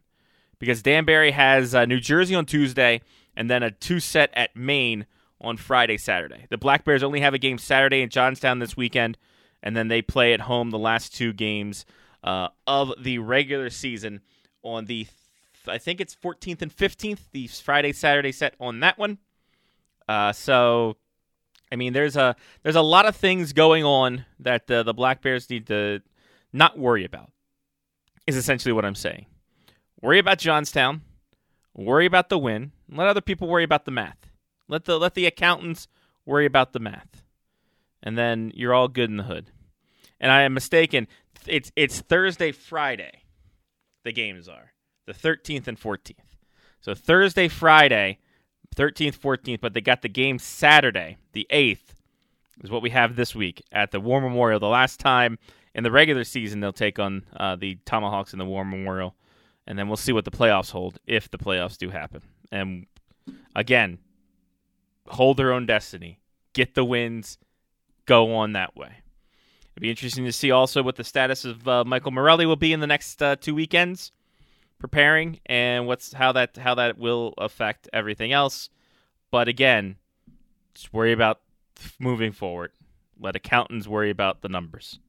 because 0.60 0.84
Danbury 0.84 1.32
has 1.32 1.74
uh, 1.74 1.86
New 1.86 2.00
Jersey 2.00 2.36
on 2.36 2.46
Tuesday 2.46 3.02
and 3.36 3.50
then 3.50 3.64
a 3.64 3.72
two 3.72 4.00
set 4.00 4.30
at 4.36 4.56
Maine 4.56 5.08
on 5.42 5.58
Friday, 5.58 5.98
Saturday. 5.98 6.46
The 6.52 6.58
Black 6.60 6.86
Bears 6.86 7.02
only 7.02 7.20
have 7.22 7.34
a 7.34 7.40
game 7.40 7.58
Saturday 7.58 8.04
in 8.04 8.10
Johnstown 8.10 8.60
this 8.60 8.78
weekend, 8.78 9.18
and 9.64 9.76
then 9.76 9.88
they 9.88 10.04
play 10.04 10.32
at 10.32 10.42
home 10.42 10.70
the 10.70 10.78
last 10.78 11.16
two 11.16 11.34
games 11.34 11.84
uh, 12.24 12.50
of 12.68 12.94
the 13.02 13.18
regular 13.18 13.72
season 13.72 14.22
on 14.62 14.86
the 14.86 15.08
I 15.68 15.80
think 15.80 16.00
it's 16.00 16.16
14th 16.16 16.62
and 16.62 16.72
15th, 16.76 17.22
the 17.32 17.48
Friday 17.48 17.92
Saturday 17.92 18.32
set 18.32 18.54
on 18.60 18.82
that 18.82 19.00
one. 19.00 19.18
Uh, 20.08 20.32
so 20.32 20.98
I 21.72 21.76
mean, 21.76 21.94
there's 21.94 22.16
a 22.16 22.36
there's 22.64 22.76
a 22.76 22.82
lot 22.82 23.06
of 23.06 23.16
things 23.16 23.54
going 23.54 23.84
on 23.84 24.26
that 24.40 24.70
uh, 24.70 24.84
the 24.84 24.94
Black 24.94 25.22
Bears 25.22 25.50
need 25.50 25.68
to 25.68 26.02
not 26.54 26.78
worry 26.78 27.06
about. 27.06 27.32
Is 28.28 28.36
essentially 28.36 28.74
what 28.74 28.86
I'm 28.86 28.96
saying. 28.96 29.28
Worry 30.02 30.20
about 30.20 30.40
Johnstown. 30.40 31.02
Worry 31.76 32.06
about 32.06 32.30
the 32.30 32.38
win. 32.38 32.72
Let 32.90 33.08
other 33.08 33.22
people 33.22 33.48
worry 33.48 33.64
about 33.64 33.86
the 33.86 33.92
math. 33.92 34.30
Let 34.68 34.86
the 34.86 34.98
let 34.98 35.14
the 35.14 35.26
accountants 35.26 35.88
worry 36.26 36.46
about 36.46 36.74
the 36.74 36.80
math, 36.80 37.24
and 38.02 38.18
then 38.18 38.52
you're 38.56 38.74
all 38.74 38.88
good 38.88 39.10
in 39.10 39.18
the 39.18 39.24
hood. 39.24 39.52
And 40.20 40.32
I 40.32 40.42
am 40.44 40.54
mistaken. 40.54 41.08
It's 41.46 41.72
it's 41.76 42.00
Thursday, 42.02 42.52
Friday. 42.52 43.24
The 44.04 44.12
games 44.12 44.48
are 44.48 44.74
the 45.06 45.14
13th 45.14 45.68
and 45.68 45.80
14th. 45.80 46.16
So 46.80 46.94
Thursday, 46.94 47.48
Friday 47.48 48.20
13th, 48.76 49.18
14th, 49.18 49.62
but 49.62 49.74
they 49.74 49.82
got 49.82 50.02
the 50.02 50.10
game 50.10 50.40
Saturday, 50.40 51.18
the 51.34 51.48
8th, 51.52 51.94
is 52.64 52.70
what 52.70 52.82
we 52.82 52.90
have 52.92 53.16
this 53.16 53.36
week 53.36 53.64
at 53.72 53.92
the 53.92 54.00
War 54.00 54.22
Memorial. 54.22 54.60
The 54.60 54.68
last 54.68 55.00
time 55.00 55.38
in 55.74 55.84
the 55.84 55.92
regular 55.92 56.24
season 56.24 56.60
they'll 56.60 56.74
take 56.74 57.00
on 57.00 57.24
uh, 57.36 57.56
the 57.56 57.78
Tomahawks 57.86 58.34
in 58.34 58.40
the 58.40 58.46
War 58.46 58.66
Memorial, 58.66 59.16
and 59.68 59.78
then 59.78 59.88
we'll 59.88 59.98
see 59.98 60.14
what 60.14 60.26
the 60.26 60.32
playoffs 60.32 60.72
hold 60.72 61.00
if 61.06 61.30
the 61.30 61.38
playoffs 61.38 61.78
do 61.78 61.90
happen. 61.90 62.22
And 62.52 62.86
again, 63.56 64.00
hold 65.08 65.38
their 65.38 65.52
own 65.52 65.66
destiny, 65.66 66.20
get 66.54 66.76
the 66.76 66.86
wins, 66.86 67.38
go 68.06 68.36
on 68.36 68.54
that 68.54 68.76
way. 68.76 69.02
It'd 69.74 69.82
be 69.82 69.90
interesting 69.90 70.26
to 70.26 70.32
see 70.32 70.52
also 70.52 70.82
what 70.84 70.96
the 70.96 71.04
status 71.04 71.44
of 71.44 71.68
uh, 71.68 71.84
Michael 71.84 72.12
Morelli 72.12 72.46
will 72.46 72.56
be 72.56 72.72
in 72.72 72.80
the 72.80 72.88
next 72.88 73.22
uh, 73.22 73.36
two 73.36 73.54
weekends 73.54 74.12
preparing 74.86 75.40
and 75.48 75.88
what's 75.88 76.14
how 76.14 76.32
that 76.32 76.58
how 76.58 76.76
that 76.76 77.00
will 77.00 77.34
affect 77.40 77.90
everything 77.92 78.32
else. 78.32 78.70
But 79.32 79.48
again, 79.48 79.96
just 80.76 80.94
worry 80.94 81.12
about 81.12 81.42
moving 82.00 82.32
forward. 82.32 82.72
Let 83.20 83.36
accountants 83.36 83.88
worry 83.88 84.12
about 84.12 84.42
the 84.42 84.50
numbers. 84.50 85.00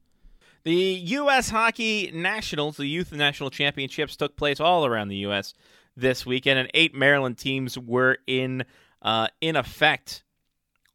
The 0.63 0.73
U.S. 0.73 1.51
Hockey 1.51 2.09
Nationals, 2.11 2.77
the 2.77 2.87
Youth 2.87 3.11
National 3.11 3.51
Championships, 3.51 4.15
took 4.15 4.35
place 4.35 4.59
all 4.59 4.83
around 4.83 5.09
the 5.09 5.17
U.S. 5.17 5.53
this 5.95 6.25
weekend, 6.25 6.57
and 6.57 6.71
eight 6.73 6.95
Maryland 6.95 7.37
teams 7.37 7.77
were 7.77 8.17
in 8.25 8.65
uh, 9.03 9.27
in 9.41 9.55
effect 9.55 10.23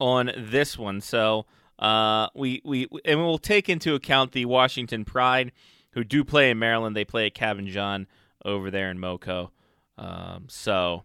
on 0.00 0.32
this 0.36 0.76
one. 0.76 1.00
So 1.00 1.46
uh, 1.78 2.26
we 2.34 2.60
we 2.64 2.88
and 3.04 3.20
we'll 3.20 3.38
take 3.38 3.68
into 3.68 3.94
account 3.94 4.32
the 4.32 4.46
Washington 4.46 5.04
Pride, 5.04 5.52
who 5.92 6.02
do 6.02 6.24
play 6.24 6.50
in 6.50 6.58
Maryland. 6.58 6.96
They 6.96 7.04
play 7.04 7.26
at 7.26 7.34
Cabin 7.34 7.68
John 7.68 8.08
over 8.44 8.70
there 8.70 8.90
in 8.90 8.98
Moco. 8.98 9.50
Um, 9.98 10.46
so 10.48 11.04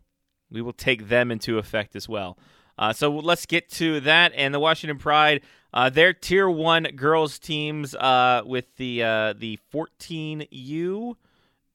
we 0.50 0.62
will 0.62 0.74
take 0.74 1.10
them 1.10 1.32
into 1.32 1.58
effect 1.58 1.96
as 1.96 2.08
well. 2.08 2.38
Uh, 2.78 2.94
so 2.94 3.10
let's 3.10 3.46
get 3.46 3.70
to 3.70 4.00
that 4.02 4.32
and 4.36 4.54
the 4.54 4.60
Washington 4.60 4.98
Pride. 4.98 5.42
Uh, 5.74 5.90
their 5.90 6.14
Tier 6.14 6.50
One 6.50 6.84
girls 6.96 7.40
teams 7.40 7.96
uh, 7.96 8.42
with 8.46 8.76
the 8.78 9.04
uh, 9.04 9.34
the 9.34 9.60
14U 9.74 11.16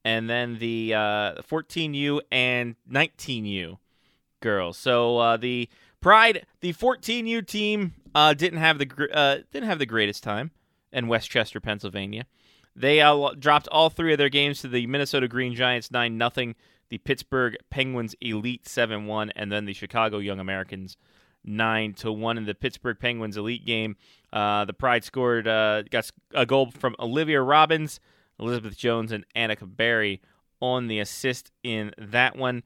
and 0.05 0.29
then 0.29 0.57
the 0.59 0.91
14U 0.91 2.21
and 2.31 2.75
19U 2.89 3.77
girls. 4.41 4.77
So 4.77 5.17
uh, 5.17 5.37
the 5.37 5.69
Pride, 6.01 6.45
the 6.59 6.73
14U 6.73 7.47
team, 7.47 7.93
uh, 8.13 8.33
didn't 8.33 8.59
have 8.59 8.77
the 8.77 9.45
didn't 9.51 9.69
have 9.69 9.79
the 9.79 9.85
greatest 9.85 10.23
time 10.23 10.51
in 10.91 11.07
Westchester, 11.07 11.59
Pennsylvania. 11.59 12.25
They 12.75 12.99
dropped 13.39 13.67
all 13.67 13.89
three 13.89 14.13
of 14.13 14.17
their 14.17 14.29
games 14.29 14.61
to 14.61 14.67
the 14.67 14.87
Minnesota 14.87 15.27
Green 15.27 15.53
Giants 15.53 15.91
nine 15.91 16.17
nothing 16.17 16.55
the 16.89 16.97
Pittsburgh 16.99 17.55
Penguins 17.71 18.15
Elite 18.21 18.67
7 18.67 19.07
1, 19.07 19.31
and 19.35 19.51
then 19.51 19.65
the 19.65 19.73
Chicago 19.73 20.19
Young 20.19 20.39
Americans 20.39 20.95
9 21.43 21.93
to 21.95 22.11
1 22.11 22.37
in 22.37 22.45
the 22.45 22.53
Pittsburgh 22.53 22.99
Penguins 22.99 23.35
Elite 23.35 23.65
game. 23.65 23.95
Uh, 24.31 24.65
the 24.65 24.73
Pride 24.73 25.03
scored, 25.03 25.47
uh, 25.47 25.81
got 25.89 26.11
a 26.35 26.45
goal 26.45 26.71
from 26.71 26.95
Olivia 26.99 27.41
Robbins, 27.41 27.99
Elizabeth 28.39 28.77
Jones, 28.77 29.11
and 29.11 29.25
Annika 29.35 29.65
Berry 29.65 30.21
on 30.59 30.87
the 30.87 30.99
assist 30.99 31.51
in 31.63 31.93
that 31.97 32.35
one. 32.35 32.61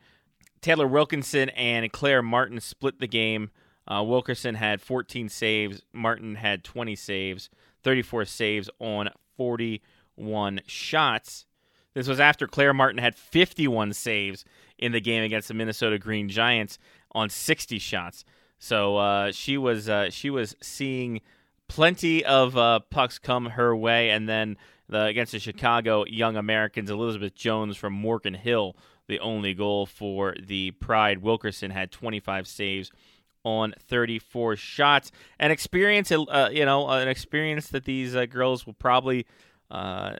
Taylor 0.61 0.87
Wilkinson 0.87 1.47
and 1.51 1.89
Claire 1.93 2.21
Martin 2.21 2.59
split 2.59 2.99
the 2.99 3.07
game. 3.07 3.49
Uh, 3.87 4.03
Wilkerson 4.05 4.55
had 4.55 4.81
14 4.81 5.29
saves. 5.29 5.81
Martin 5.93 6.35
had 6.35 6.65
20 6.65 6.97
saves, 6.97 7.49
34 7.83 8.25
saves 8.25 8.69
on 8.79 9.09
41 10.17 10.61
shots. 10.67 11.45
This 11.93 12.07
was 12.07 12.19
after 12.19 12.47
Claire 12.47 12.73
Martin 12.73 12.99
had 12.99 13.15
51 13.15 13.93
saves 13.93 14.45
in 14.77 14.91
the 14.91 15.01
game 15.01 15.23
against 15.23 15.47
the 15.47 15.53
Minnesota 15.53 15.97
Green 15.97 16.29
Giants 16.29 16.77
on 17.11 17.29
60 17.29 17.79
shots. 17.79 18.25
So 18.59 18.97
uh, 18.97 19.31
she 19.31 19.57
was 19.57 19.87
uh, 19.87 20.09
she 20.09 20.29
was 20.29 20.55
seeing 20.61 21.21
plenty 21.67 22.25
of 22.25 22.57
uh, 22.57 22.79
pucks 22.89 23.19
come 23.19 23.45
her 23.51 23.75
way, 23.75 24.09
and 24.09 24.27
then 24.27 24.57
the, 24.89 25.05
against 25.05 25.31
the 25.31 25.39
Chicago 25.39 26.05
Young 26.07 26.35
Americans, 26.35 26.89
Elizabeth 26.89 27.35
Jones 27.35 27.77
from 27.77 27.93
Morgan 27.93 28.33
Hill, 28.33 28.75
the 29.07 29.19
only 29.19 29.53
goal 29.53 29.85
for 29.85 30.35
the 30.39 30.71
Pride. 30.71 31.19
Wilkerson 31.19 31.69
had 31.71 31.91
25 31.91 32.47
saves 32.47 32.91
on 33.43 33.73
34 33.79 34.55
shots. 34.55 35.11
An 35.39 35.51
experience, 35.51 36.11
uh, 36.11 36.49
you 36.51 36.65
know, 36.65 36.89
an 36.89 37.07
experience 37.07 37.67
that 37.69 37.85
these 37.85 38.15
uh, 38.15 38.25
girls 38.25 38.65
will 38.65 38.73
probably 38.73 39.25
uh, 39.71 40.15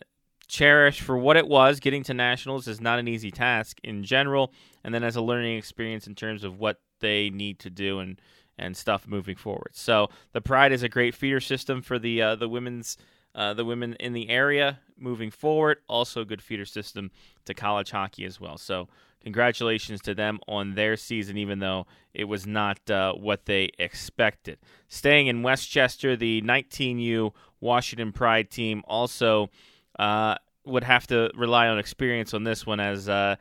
cherish 0.47 1.01
for 1.01 1.17
what 1.17 1.37
it 1.37 1.47
was. 1.47 1.79
Getting 1.79 2.03
to 2.03 2.13
nationals 2.13 2.67
is 2.67 2.81
not 2.81 2.99
an 2.99 3.07
easy 3.07 3.31
task 3.31 3.79
in 3.83 4.03
general, 4.03 4.53
and 4.83 4.93
then 4.93 5.03
as 5.03 5.15
a 5.15 5.21
learning 5.21 5.57
experience 5.57 6.07
in 6.07 6.15
terms 6.15 6.43
of 6.43 6.59
what 6.59 6.79
they 6.99 7.29
need 7.29 7.59
to 7.59 7.69
do 7.69 7.99
and 7.99 8.19
and 8.59 8.75
stuff 8.75 9.07
moving 9.07 9.35
forward. 9.35 9.69
So 9.73 10.09
the 10.33 10.41
Pride 10.41 10.71
is 10.71 10.81
a 10.81 10.89
great 10.89 11.13
feeder 11.13 11.39
system 11.39 11.81
for 11.81 11.99
the 11.99 12.21
uh, 12.21 12.35
the 12.35 12.49
women's 12.49 12.97
uh, 13.35 13.53
the 13.53 13.65
women 13.65 13.93
in 13.99 14.13
the 14.13 14.29
area 14.29 14.79
moving 14.97 15.29
forward. 15.29 15.77
Also, 15.87 16.21
a 16.21 16.25
good 16.25 16.41
feeder 16.41 16.65
system 16.65 17.11
to 17.45 17.53
college 17.53 17.91
hockey 17.91 18.25
as 18.25 18.39
well. 18.39 18.57
So 18.57 18.87
congratulations 19.21 20.01
to 20.01 20.15
them 20.15 20.39
on 20.47 20.73
their 20.73 20.95
season, 20.97 21.37
even 21.37 21.59
though 21.59 21.85
it 22.13 22.23
was 22.23 22.47
not 22.47 22.89
uh, 22.89 23.13
what 23.13 23.45
they 23.45 23.69
expected. 23.77 24.57
Staying 24.87 25.27
in 25.27 25.43
Westchester, 25.43 26.15
the 26.15 26.41
19U 26.41 27.31
Washington 27.59 28.11
Pride 28.11 28.49
team 28.49 28.83
also 28.87 29.49
uh, 29.97 30.35
would 30.65 30.83
have 30.83 31.07
to 31.07 31.31
rely 31.35 31.67
on 31.67 31.79
experience 31.79 32.33
on 32.33 32.43
this 32.43 32.65
one 32.65 32.79
as 32.79 33.09
uh, 33.09 33.35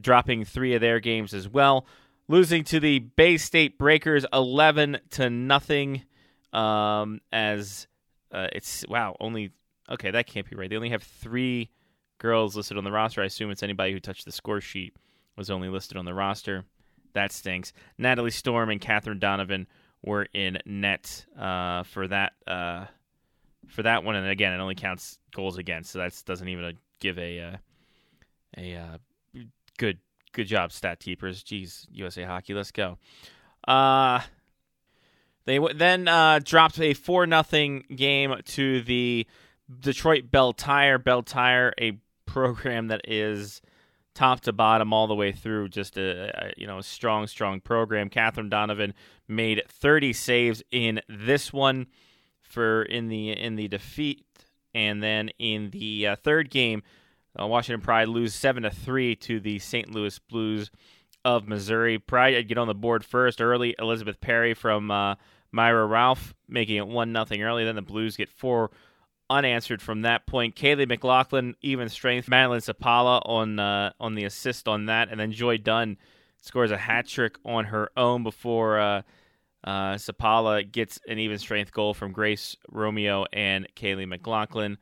dropping 0.00 0.44
three 0.44 0.74
of 0.74 0.80
their 0.80 1.00
games 1.00 1.34
as 1.34 1.48
well. 1.48 1.86
Losing 2.28 2.64
to 2.64 2.80
the 2.80 3.00
Bay 3.00 3.36
State 3.36 3.78
Breakers 3.78 4.24
11 4.32 4.98
to 5.10 5.28
nothing 5.28 6.02
um, 6.52 7.20
as 7.32 7.86
uh, 8.30 8.48
it's 8.52 8.84
wow, 8.88 9.16
only 9.20 9.50
okay, 9.90 10.10
that 10.10 10.26
can't 10.26 10.48
be 10.48 10.56
right. 10.56 10.70
They 10.70 10.76
only 10.76 10.90
have 10.90 11.02
3 11.02 11.68
girls 12.18 12.56
listed 12.56 12.78
on 12.78 12.84
the 12.84 12.92
roster. 12.92 13.20
I 13.20 13.26
assume 13.26 13.50
it's 13.50 13.62
anybody 13.62 13.92
who 13.92 14.00
touched 14.00 14.24
the 14.24 14.32
score 14.32 14.60
sheet 14.60 14.96
was 15.36 15.50
only 15.50 15.68
listed 15.68 15.96
on 15.96 16.04
the 16.04 16.14
roster. 16.14 16.64
That 17.14 17.32
stinks. 17.32 17.72
Natalie 17.98 18.30
Storm 18.30 18.70
and 18.70 18.80
Catherine 18.80 19.18
Donovan 19.18 19.66
were 20.02 20.26
in 20.32 20.58
net 20.64 21.26
uh, 21.38 21.82
for 21.82 22.08
that 22.08 22.32
uh, 22.46 22.86
for 23.68 23.82
that 23.82 24.04
one, 24.04 24.16
and 24.16 24.28
again, 24.28 24.52
it 24.52 24.60
only 24.60 24.74
counts 24.74 25.18
goals 25.34 25.58
against, 25.58 25.90
so 25.90 25.98
that 25.98 26.20
doesn't 26.26 26.48
even 26.48 26.76
give 27.00 27.18
a 27.18 27.40
uh, 27.40 27.56
a 28.56 28.76
uh, 28.76 28.98
good 29.78 29.98
good 30.32 30.46
job, 30.46 30.72
stat 30.72 30.98
keepers. 31.00 31.42
Jeez, 31.42 31.86
USA 31.92 32.24
Hockey, 32.24 32.54
let's 32.54 32.70
go. 32.70 32.98
Uh, 33.66 34.20
they 35.44 35.56
w- 35.56 35.74
then 35.74 36.08
uh, 36.08 36.40
dropped 36.42 36.80
a 36.80 36.94
four 36.94 37.26
nothing 37.26 37.84
game 37.94 38.34
to 38.46 38.82
the 38.82 39.26
Detroit 39.80 40.30
Belle 40.30 40.52
Tire. 40.52 40.98
Belle 40.98 41.22
Tire, 41.22 41.72
a 41.80 41.98
program 42.26 42.88
that 42.88 43.02
is 43.08 43.60
top 44.14 44.40
to 44.40 44.52
bottom 44.52 44.92
all 44.92 45.06
the 45.06 45.14
way 45.14 45.32
through, 45.32 45.68
just 45.68 45.96
a, 45.96 46.46
a 46.46 46.52
you 46.56 46.66
know 46.66 46.80
strong, 46.80 47.26
strong 47.26 47.60
program. 47.60 48.08
Catherine 48.08 48.48
Donovan 48.48 48.94
made 49.28 49.62
30 49.68 50.12
saves 50.12 50.62
in 50.70 51.00
this 51.08 51.52
one 51.52 51.86
for 52.52 52.82
in 52.82 53.08
the 53.08 53.30
in 53.30 53.56
the 53.56 53.68
defeat, 53.68 54.24
and 54.74 55.02
then 55.02 55.30
in 55.38 55.70
the 55.70 56.08
uh, 56.08 56.16
third 56.16 56.50
game, 56.50 56.82
uh, 57.40 57.46
Washington 57.46 57.80
Pride 57.80 58.08
lose 58.08 58.34
seven 58.34 58.62
to 58.62 58.70
three 58.70 59.16
to 59.16 59.40
the 59.40 59.58
St. 59.58 59.90
Louis 59.90 60.18
Blues 60.18 60.70
of 61.24 61.48
Missouri. 61.48 61.98
Pride 61.98 62.46
get 62.48 62.58
on 62.58 62.68
the 62.68 62.74
board 62.74 63.04
first 63.04 63.40
early. 63.40 63.74
Elizabeth 63.78 64.20
Perry 64.20 64.54
from 64.54 64.90
uh, 64.90 65.14
Myra 65.50 65.86
Ralph 65.86 66.34
making 66.48 66.76
it 66.76 66.86
one 66.86 67.12
nothing 67.12 67.42
early. 67.42 67.64
Then 67.64 67.76
the 67.76 67.82
Blues 67.82 68.16
get 68.16 68.28
four 68.28 68.70
unanswered 69.30 69.80
from 69.80 70.02
that 70.02 70.26
point. 70.26 70.54
Kaylee 70.54 70.88
McLaughlin 70.88 71.54
even 71.62 71.88
strength. 71.88 72.28
Madeline 72.28 72.60
Sapala 72.60 73.22
on 73.24 73.58
uh, 73.58 73.92
on 73.98 74.14
the 74.14 74.24
assist 74.24 74.68
on 74.68 74.86
that, 74.86 75.08
and 75.10 75.18
then 75.18 75.32
Joy 75.32 75.58
Dunn 75.58 75.96
scores 76.40 76.70
a 76.70 76.76
hat 76.76 77.06
trick 77.06 77.36
on 77.44 77.66
her 77.66 77.90
own 77.96 78.22
before 78.22 78.78
uh, 79.64 79.94
Sapala 79.94 80.70
gets 80.70 80.98
an 81.06 81.18
even 81.18 81.38
strength 81.38 81.72
goal 81.72 81.94
from 81.94 82.12
Grace 82.12 82.56
Romeo 82.68 83.26
and 83.32 83.66
Kaylee 83.76 84.08
McLaughlin. 84.08 84.78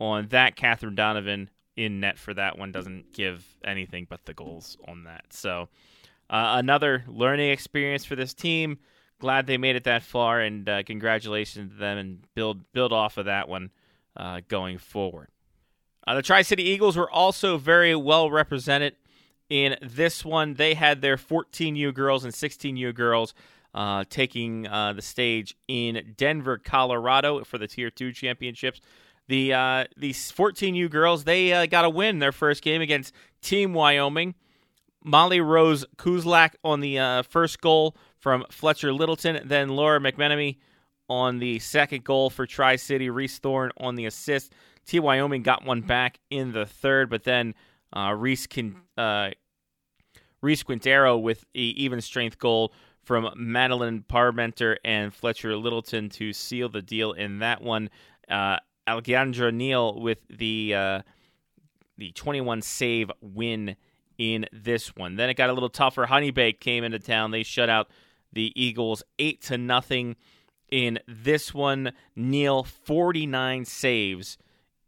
On 0.00 0.26
that, 0.28 0.56
Catherine 0.56 0.94
Donovan 0.94 1.50
in 1.76 2.00
net 2.00 2.18
for 2.18 2.34
that 2.34 2.58
one 2.58 2.72
doesn't 2.72 3.12
give 3.12 3.44
anything 3.64 4.06
but 4.08 4.24
the 4.24 4.34
goals 4.34 4.76
on 4.88 5.04
that. 5.04 5.24
So 5.30 5.68
uh, 6.30 6.56
another 6.58 7.04
learning 7.06 7.50
experience 7.50 8.04
for 8.04 8.16
this 8.16 8.34
team. 8.34 8.78
Glad 9.18 9.46
they 9.46 9.58
made 9.58 9.76
it 9.76 9.84
that 9.84 10.02
far, 10.02 10.40
and 10.40 10.68
uh, 10.68 10.82
congratulations 10.82 11.70
to 11.70 11.78
them, 11.78 11.96
and 11.98 12.26
build 12.34 12.72
build 12.72 12.92
off 12.92 13.18
of 13.18 13.26
that 13.26 13.48
one 13.48 13.70
uh, 14.16 14.40
going 14.48 14.78
forward. 14.78 15.28
Uh, 16.04 16.14
the 16.14 16.22
Tri 16.22 16.42
City 16.42 16.64
Eagles 16.64 16.96
were 16.96 17.10
also 17.10 17.56
very 17.56 17.94
well 17.94 18.30
represented 18.30 18.96
in 19.48 19.76
this 19.80 20.24
one. 20.24 20.54
They 20.54 20.74
had 20.74 21.02
their 21.02 21.16
14U 21.16 21.94
girls 21.94 22.24
and 22.24 22.32
16U 22.32 22.92
girls 22.94 23.32
uh, 23.74 24.04
taking 24.08 24.66
uh, 24.66 24.92
the 24.92 25.02
stage 25.02 25.56
in 25.68 26.14
Denver, 26.16 26.58
Colorado 26.58 27.42
for 27.44 27.58
the 27.58 27.66
Tier 27.66 27.90
2 27.90 28.12
championships. 28.12 28.80
The 29.28 29.54
uh, 29.54 29.84
these 29.96 30.32
14U 30.32 30.90
girls 30.90 31.24
they 31.24 31.52
uh, 31.52 31.66
got 31.66 31.84
a 31.84 31.90
win 31.90 32.18
their 32.18 32.32
first 32.32 32.62
game 32.62 32.82
against 32.82 33.14
Team 33.40 33.72
Wyoming. 33.72 34.34
Molly 35.04 35.40
Rose 35.40 35.84
Kuzlak 35.96 36.54
on 36.62 36.80
the 36.80 36.98
uh, 36.98 37.22
first 37.22 37.60
goal 37.60 37.96
from 38.18 38.44
Fletcher 38.50 38.92
Littleton, 38.92 39.40
then 39.44 39.70
Laura 39.70 39.98
McMenemy 40.00 40.58
on 41.08 41.38
the 41.38 41.58
second 41.58 42.04
goal 42.04 42.30
for 42.30 42.46
Tri 42.46 42.76
City. 42.76 43.10
Reese 43.10 43.38
Thorne 43.38 43.70
on 43.78 43.94
the 43.94 44.06
assist. 44.06 44.52
Team 44.86 45.02
Wyoming 45.02 45.42
got 45.42 45.64
one 45.64 45.80
back 45.80 46.18
in 46.30 46.52
the 46.52 46.66
third, 46.66 47.08
but 47.10 47.24
then 47.24 47.54
Reese 47.96 48.46
Reese 50.42 50.62
Quintero 50.64 51.16
with 51.16 51.44
a 51.54 51.58
even 51.58 52.00
strength 52.00 52.38
goal 52.38 52.72
from 53.02 53.30
Madeline 53.36 54.04
Parmenter 54.08 54.76
and 54.84 55.12
Fletcher 55.12 55.56
Littleton 55.56 56.08
to 56.10 56.32
seal 56.32 56.68
the 56.68 56.82
deal 56.82 57.12
in 57.12 57.40
that 57.40 57.62
one. 57.62 57.90
Uh, 58.28 58.58
Alejandra 58.88 59.52
Neal 59.52 60.00
with 60.00 60.18
the 60.28 60.74
uh, 60.74 61.02
the 61.98 62.12
21 62.12 62.62
save 62.62 63.10
win 63.20 63.76
in 64.18 64.46
this 64.52 64.94
one. 64.96 65.16
Then 65.16 65.30
it 65.30 65.34
got 65.34 65.50
a 65.50 65.52
little 65.52 65.68
tougher. 65.68 66.06
Honeybake 66.06 66.60
came 66.60 66.84
into 66.84 66.98
town. 66.98 67.30
They 67.30 67.42
shut 67.42 67.68
out 67.68 67.88
the 68.32 68.52
Eagles 68.60 69.02
eight 69.18 69.42
to 69.42 69.58
nothing 69.58 70.16
in 70.70 70.98
this 71.06 71.52
one. 71.52 71.92
Neal 72.16 72.64
49 72.64 73.64
saves 73.64 74.38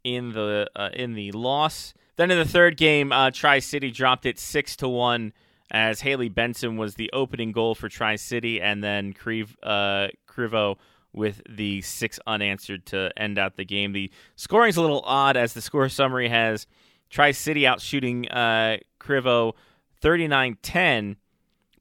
in 0.03 0.31
the 0.31 0.69
uh, 0.75 0.89
in 0.93 1.13
the 1.13 1.31
loss. 1.31 1.93
Then 2.15 2.31
in 2.31 2.37
the 2.37 2.45
third 2.45 2.77
game, 2.77 3.11
uh, 3.11 3.31
Tri 3.31 3.59
City 3.59 3.91
dropped 3.91 4.25
it 4.25 4.39
six 4.39 4.75
to 4.77 4.87
one 4.87 5.33
as 5.75 5.99
Haley 5.99 6.29
Benson 6.29 6.77
was 6.77 6.95
the 6.95 7.11
opening 7.11 7.51
goal 7.51 7.75
for 7.75 7.89
Tri 7.89 8.15
City, 8.15 8.61
and 8.61 8.81
then 8.81 9.13
uh, 9.61 10.07
Crivo 10.25 10.77
with 11.11 11.41
the 11.49 11.81
six 11.81 12.17
unanswered 12.25 12.85
to 12.85 13.11
end 13.17 13.37
out 13.37 13.57
the 13.57 13.65
game. 13.65 13.91
The 13.91 14.09
scoring's 14.37 14.77
a 14.77 14.81
little 14.81 15.03
odd 15.05 15.35
as 15.35 15.53
the 15.53 15.59
score 15.59 15.89
summary 15.89 16.29
has 16.29 16.65
Tri 17.09 17.31
City 17.31 17.67
out 17.67 17.81
shooting 17.81 18.25
uh, 18.29 18.77
Crivo 19.01 19.51
39 19.99 20.57
10, 20.61 21.17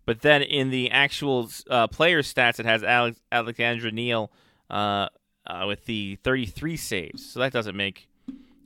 But 0.04 0.22
then 0.22 0.42
in 0.42 0.70
the 0.70 0.90
actual 0.90 1.48
uh, 1.70 1.86
player 1.86 2.22
stats, 2.22 2.58
it 2.58 2.66
has 2.66 2.82
Alex, 2.82 3.20
Alexandra 3.30 3.92
Neal 3.92 4.32
uh, 4.70 5.08
uh, 5.46 5.66
with 5.68 5.84
the 5.84 6.16
33 6.24 6.76
saves. 6.76 7.24
So 7.24 7.38
that 7.38 7.52
doesn't 7.52 7.76
make 7.76 8.08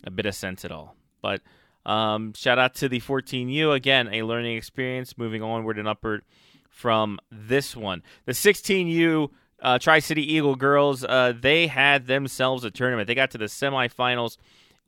a 0.05 0.11
bit 0.11 0.25
of 0.25 0.35
sense 0.35 0.65
at 0.65 0.73
all. 0.73 0.97
But 1.21 1.43
um, 1.89 2.35
shout 2.35 2.59
out 2.59 2.75
to 2.77 2.89
the 2.89 3.01
14U. 3.01 3.75
Again, 3.75 4.09
a 4.13 4.23
learning 4.23 4.57
experience 4.57 5.17
moving 5.17 5.43
onward 5.43 5.79
and 5.79 5.89
upward 5.89 6.23
from 6.69 7.19
this 7.33 7.75
one. 7.75 8.03
The 8.27 8.33
16U 8.33 9.31
uh, 9.61 9.79
Tri 9.79 9.99
City 9.99 10.35
Eagle 10.35 10.55
girls, 10.55 11.03
uh, 11.03 11.33
they 11.39 11.67
had 11.67 12.07
themselves 12.07 12.63
a 12.63 12.71
tournament. 12.71 13.07
They 13.07 13.15
got 13.15 13.31
to 13.31 13.39
the 13.39 13.47
semifinals 13.47 14.37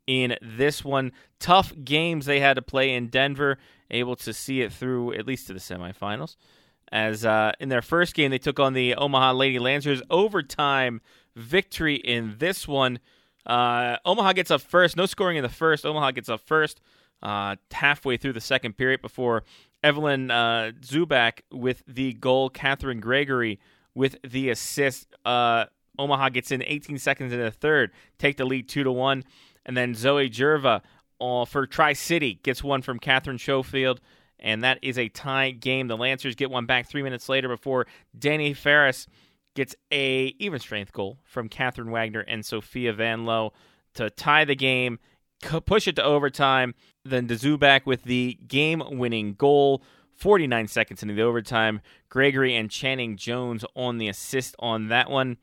in 0.06 0.36
this 0.42 0.84
one. 0.84 1.12
Tough 1.38 1.72
games 1.82 2.26
they 2.26 2.40
had 2.40 2.54
to 2.54 2.62
play 2.62 2.94
in 2.94 3.08
Denver, 3.08 3.56
able 3.90 4.14
to 4.16 4.34
see 4.34 4.60
it 4.60 4.70
through 4.70 5.14
at 5.14 5.26
least 5.26 5.46
to 5.46 5.54
the 5.54 5.58
semifinals. 5.58 6.36
As 6.92 7.24
uh, 7.24 7.52
in 7.58 7.70
their 7.70 7.82
first 7.82 8.14
game, 8.14 8.30
they 8.30 8.38
took 8.38 8.60
on 8.60 8.74
the 8.74 8.94
Omaha 8.94 9.32
Lady 9.32 9.58
Lancers. 9.58 10.02
Overtime 10.10 11.00
victory 11.34 11.94
in 11.96 12.36
this 12.38 12.68
one. 12.68 12.98
Uh, 13.46 13.96
Omaha 14.04 14.32
gets 14.32 14.50
up 14.50 14.60
first. 14.60 14.96
No 14.96 15.06
scoring 15.06 15.36
in 15.36 15.42
the 15.42 15.48
first. 15.48 15.86
Omaha 15.86 16.10
gets 16.12 16.28
up 16.28 16.40
first 16.40 16.80
uh, 17.22 17.56
halfway 17.70 18.16
through 18.16 18.32
the 18.32 18.40
second 18.40 18.76
period 18.76 19.02
before 19.02 19.44
Evelyn 19.82 20.30
uh, 20.30 20.72
Zubak 20.80 21.40
with 21.50 21.82
the 21.86 22.12
goal. 22.14 22.50
Catherine 22.50 23.00
Gregory 23.00 23.58
with 23.94 24.16
the 24.22 24.50
assist. 24.50 25.14
Uh, 25.24 25.66
Omaha 25.98 26.30
gets 26.30 26.50
in 26.50 26.62
18 26.62 26.98
seconds 26.98 27.32
in 27.32 27.40
the 27.40 27.50
third, 27.50 27.90
take 28.18 28.36
the 28.36 28.44
lead 28.44 28.68
two 28.68 28.84
to 28.84 28.92
one, 28.92 29.24
and 29.66 29.76
then 29.76 29.94
Zoe 29.94 30.30
Jerva 30.30 30.80
uh, 31.20 31.44
for 31.44 31.66
Tri 31.66 31.92
City 31.92 32.40
gets 32.42 32.64
one 32.64 32.80
from 32.82 32.98
Catherine 32.98 33.38
Schofield, 33.38 34.00
and 34.38 34.64
that 34.64 34.78
is 34.82 34.98
a 34.98 35.08
tie 35.08 35.50
game. 35.50 35.88
The 35.88 35.96
Lancers 35.96 36.34
get 36.34 36.50
one 36.50 36.64
back 36.64 36.88
three 36.88 37.02
minutes 37.02 37.28
later 37.28 37.48
before 37.48 37.86
Danny 38.18 38.54
Ferris 38.54 39.06
gets 39.54 39.74
a 39.92 40.34
even 40.38 40.58
strength 40.60 40.92
goal 40.92 41.18
from 41.24 41.48
Catherine 41.48 41.90
Wagner 41.90 42.20
and 42.20 42.44
Sophia 42.44 42.92
Van 42.92 43.24
Loo 43.24 43.50
to 43.94 44.10
tie 44.10 44.44
the 44.44 44.54
game, 44.54 44.98
push 45.66 45.88
it 45.88 45.96
to 45.96 46.04
overtime. 46.04 46.74
Then 47.04 47.28
Zubak 47.28 47.86
with 47.86 48.04
the 48.04 48.38
game-winning 48.46 49.34
goal 49.34 49.82
49 50.14 50.68
seconds 50.68 51.02
into 51.02 51.14
the 51.14 51.22
overtime. 51.22 51.80
Gregory 52.10 52.54
and 52.54 52.70
Channing 52.70 53.16
Jones 53.16 53.64
on 53.74 53.98
the 53.98 54.08
assist 54.08 54.54
on 54.58 54.88
that 54.88 55.10
one. 55.10 55.38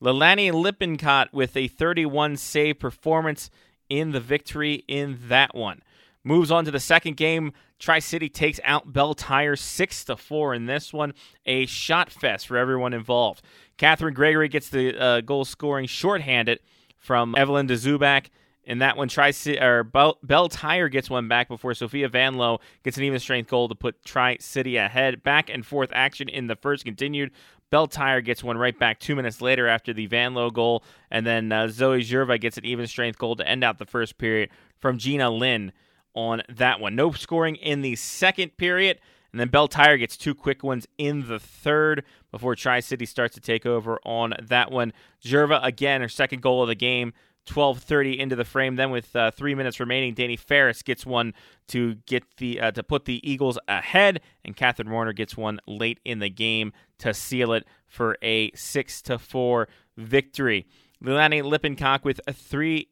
Lelani 0.00 0.52
Lippincott 0.52 1.32
with 1.32 1.56
a 1.56 1.68
31 1.68 2.36
save 2.36 2.78
performance 2.78 3.50
in 3.88 4.12
the 4.12 4.20
victory 4.20 4.84
in 4.86 5.18
that 5.26 5.54
one. 5.54 5.82
Moves 6.22 6.50
on 6.50 6.64
to 6.64 6.70
the 6.70 6.80
second 6.80 7.16
game. 7.16 7.52
Tri 7.78 7.98
City 7.98 8.28
takes 8.28 8.60
out 8.64 8.92
Belle 8.92 9.14
Tire 9.14 9.56
6 9.56 10.04
to 10.04 10.16
4 10.16 10.54
in 10.54 10.66
this 10.66 10.92
one. 10.92 11.14
A 11.46 11.66
shot 11.66 12.10
fest 12.10 12.46
for 12.46 12.56
everyone 12.56 12.92
involved. 12.92 13.42
Catherine 13.78 14.14
Gregory 14.14 14.48
gets 14.48 14.68
the 14.68 14.98
uh, 14.98 15.20
goal 15.22 15.44
scoring 15.44 15.86
shorthanded 15.86 16.60
from 16.98 17.34
Evelyn 17.36 17.66
DeZubak 17.66 18.26
in 18.70 18.78
that 18.78 18.96
one, 18.96 19.08
Tri 19.08 19.32
or 19.60 19.82
Belle 19.82 20.48
Tire 20.48 20.88
gets 20.88 21.10
one 21.10 21.26
back 21.28 21.48
before 21.48 21.74
Sophia 21.74 22.08
Van 22.08 22.36
Loo 22.36 22.58
gets 22.84 22.96
an 22.98 23.04
even 23.04 23.18
strength 23.18 23.50
goal 23.50 23.68
to 23.68 23.74
put 23.74 24.04
Tri 24.04 24.36
City 24.38 24.76
ahead. 24.76 25.22
Back 25.22 25.50
and 25.50 25.66
forth 25.66 25.90
action 25.92 26.28
in 26.28 26.46
the 26.46 26.54
first 26.54 26.84
continued. 26.84 27.32
Belle 27.70 27.86
Tire 27.86 28.20
gets 28.20 28.44
one 28.44 28.58
right 28.58 28.78
back 28.78 29.00
two 29.00 29.16
minutes 29.16 29.40
later 29.40 29.66
after 29.66 29.92
the 29.92 30.06
Van 30.06 30.34
Loo 30.34 30.52
goal, 30.52 30.84
and 31.10 31.26
then 31.26 31.50
uh, 31.50 31.66
Zoe 31.68 32.02
Jerva 32.02 32.40
gets 32.40 32.58
an 32.58 32.64
even 32.64 32.86
strength 32.86 33.18
goal 33.18 33.34
to 33.36 33.48
end 33.48 33.64
out 33.64 33.78
the 33.78 33.86
first 33.86 34.18
period 34.18 34.50
from 34.78 34.98
Gina 34.98 35.30
Lynn 35.30 35.72
on 36.14 36.42
that 36.48 36.80
one. 36.80 36.94
No 36.94 37.12
scoring 37.12 37.56
in 37.56 37.82
the 37.82 37.96
second 37.96 38.56
period, 38.56 38.98
and 39.32 39.40
then 39.40 39.48
Belle 39.48 39.68
Tire 39.68 39.96
gets 39.96 40.16
two 40.16 40.34
quick 40.34 40.62
ones 40.62 40.86
in 40.98 41.28
the 41.28 41.38
third 41.38 42.04
before 42.30 42.54
Tri 42.54 42.80
City 42.80 43.06
starts 43.06 43.34
to 43.34 43.40
take 43.40 43.64
over 43.64 43.98
on 44.04 44.34
that 44.42 44.70
one. 44.70 44.92
Jerva 45.24 45.64
again, 45.64 46.00
her 46.00 46.08
second 46.08 46.42
goal 46.42 46.62
of 46.62 46.68
the 46.68 46.74
game 46.74 47.12
12:30 47.46 48.18
into 48.18 48.36
the 48.36 48.44
frame. 48.44 48.76
Then, 48.76 48.90
with 48.90 49.14
uh, 49.16 49.30
three 49.30 49.54
minutes 49.54 49.80
remaining, 49.80 50.14
Danny 50.14 50.36
Ferris 50.36 50.82
gets 50.82 51.04
one 51.04 51.34
to 51.68 51.96
get 52.06 52.24
the 52.36 52.60
uh, 52.60 52.70
to 52.72 52.82
put 52.82 53.04
the 53.04 53.28
Eagles 53.28 53.58
ahead, 53.66 54.20
and 54.44 54.56
Catherine 54.56 54.90
Warner 54.90 55.12
gets 55.12 55.36
one 55.36 55.60
late 55.66 56.00
in 56.04 56.18
the 56.18 56.30
game 56.30 56.72
to 56.98 57.14
seal 57.14 57.52
it 57.52 57.66
for 57.86 58.16
a 58.22 58.50
six 58.52 59.02
to 59.02 59.18
four 59.18 59.68
victory. 59.96 60.66
Lilani 61.02 61.42
Lippincott 61.42 62.04
with 62.04 62.20
a 62.26 62.32
three 62.32 62.88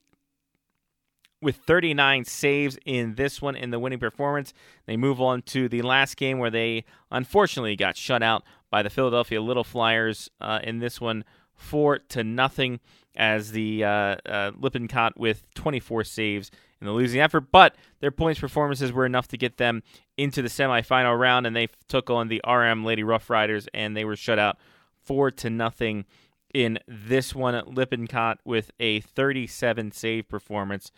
with 1.40 1.57
39 1.57 2.24
saves 2.24 2.79
in 2.85 3.14
this 3.14 3.40
one 3.40 3.57
in 3.57 3.70
the 3.70 3.79
winning 3.79 3.98
performance. 3.98 4.53
They 4.87 4.96
move 4.96 5.20
on 5.20 5.42
to 5.42 5.68
the 5.68 5.83
last 5.83 6.16
game 6.16 6.38
where 6.38 6.51
they 6.51 6.85
unfortunately 7.11 7.77
got 7.77 7.96
shut 7.96 8.22
out 8.22 8.42
by 8.70 8.83
the 8.83 8.90
Philadelphia 8.90 9.40
Little 9.40 9.64
Flyers 9.64 10.31
uh, 10.40 10.61
in 10.62 10.79
this 10.79 11.01
one, 11.01 11.24
four 11.55 11.98
to 11.98 12.24
nothing 12.24 12.81
as 13.16 13.53
the 13.53 13.85
uh, 13.85 14.16
uh, 14.27 14.53
Lippincott 14.59 15.18
with 15.18 15.42
24 15.55 16.05
saves 16.05 16.51
in 16.81 16.87
the 16.87 16.92
losing 16.92 17.20
effort. 17.20 17.51
But 17.51 17.74
their 18.01 18.11
points 18.11 18.40
performances 18.40 18.92
were 18.92 19.07
enough 19.07 19.29
to 19.29 19.37
get 19.37 19.57
them 19.57 19.83
into 20.16 20.42
the 20.42 20.48
semifinal 20.48 21.18
round, 21.18 21.46
and 21.46 21.55
they 21.55 21.68
took 21.88 22.11
on 22.11 22.29
the 22.29 22.42
RM 22.46 22.85
Lady 22.85 23.03
Rough 23.03 23.31
Riders, 23.31 23.68
and 23.74 23.96
they 23.96 24.05
were 24.05 24.16
shut 24.16 24.38
out 24.38 24.59
four 25.03 25.31
to 25.33 25.51
nothing 25.51 26.05
in 26.53 26.79
this 26.87 27.35
one. 27.35 27.61
Lippincott 27.66 28.38
with 28.44 28.70
a 28.79 29.01
37 29.01 29.92
save 29.92 30.29
performance 30.29 30.92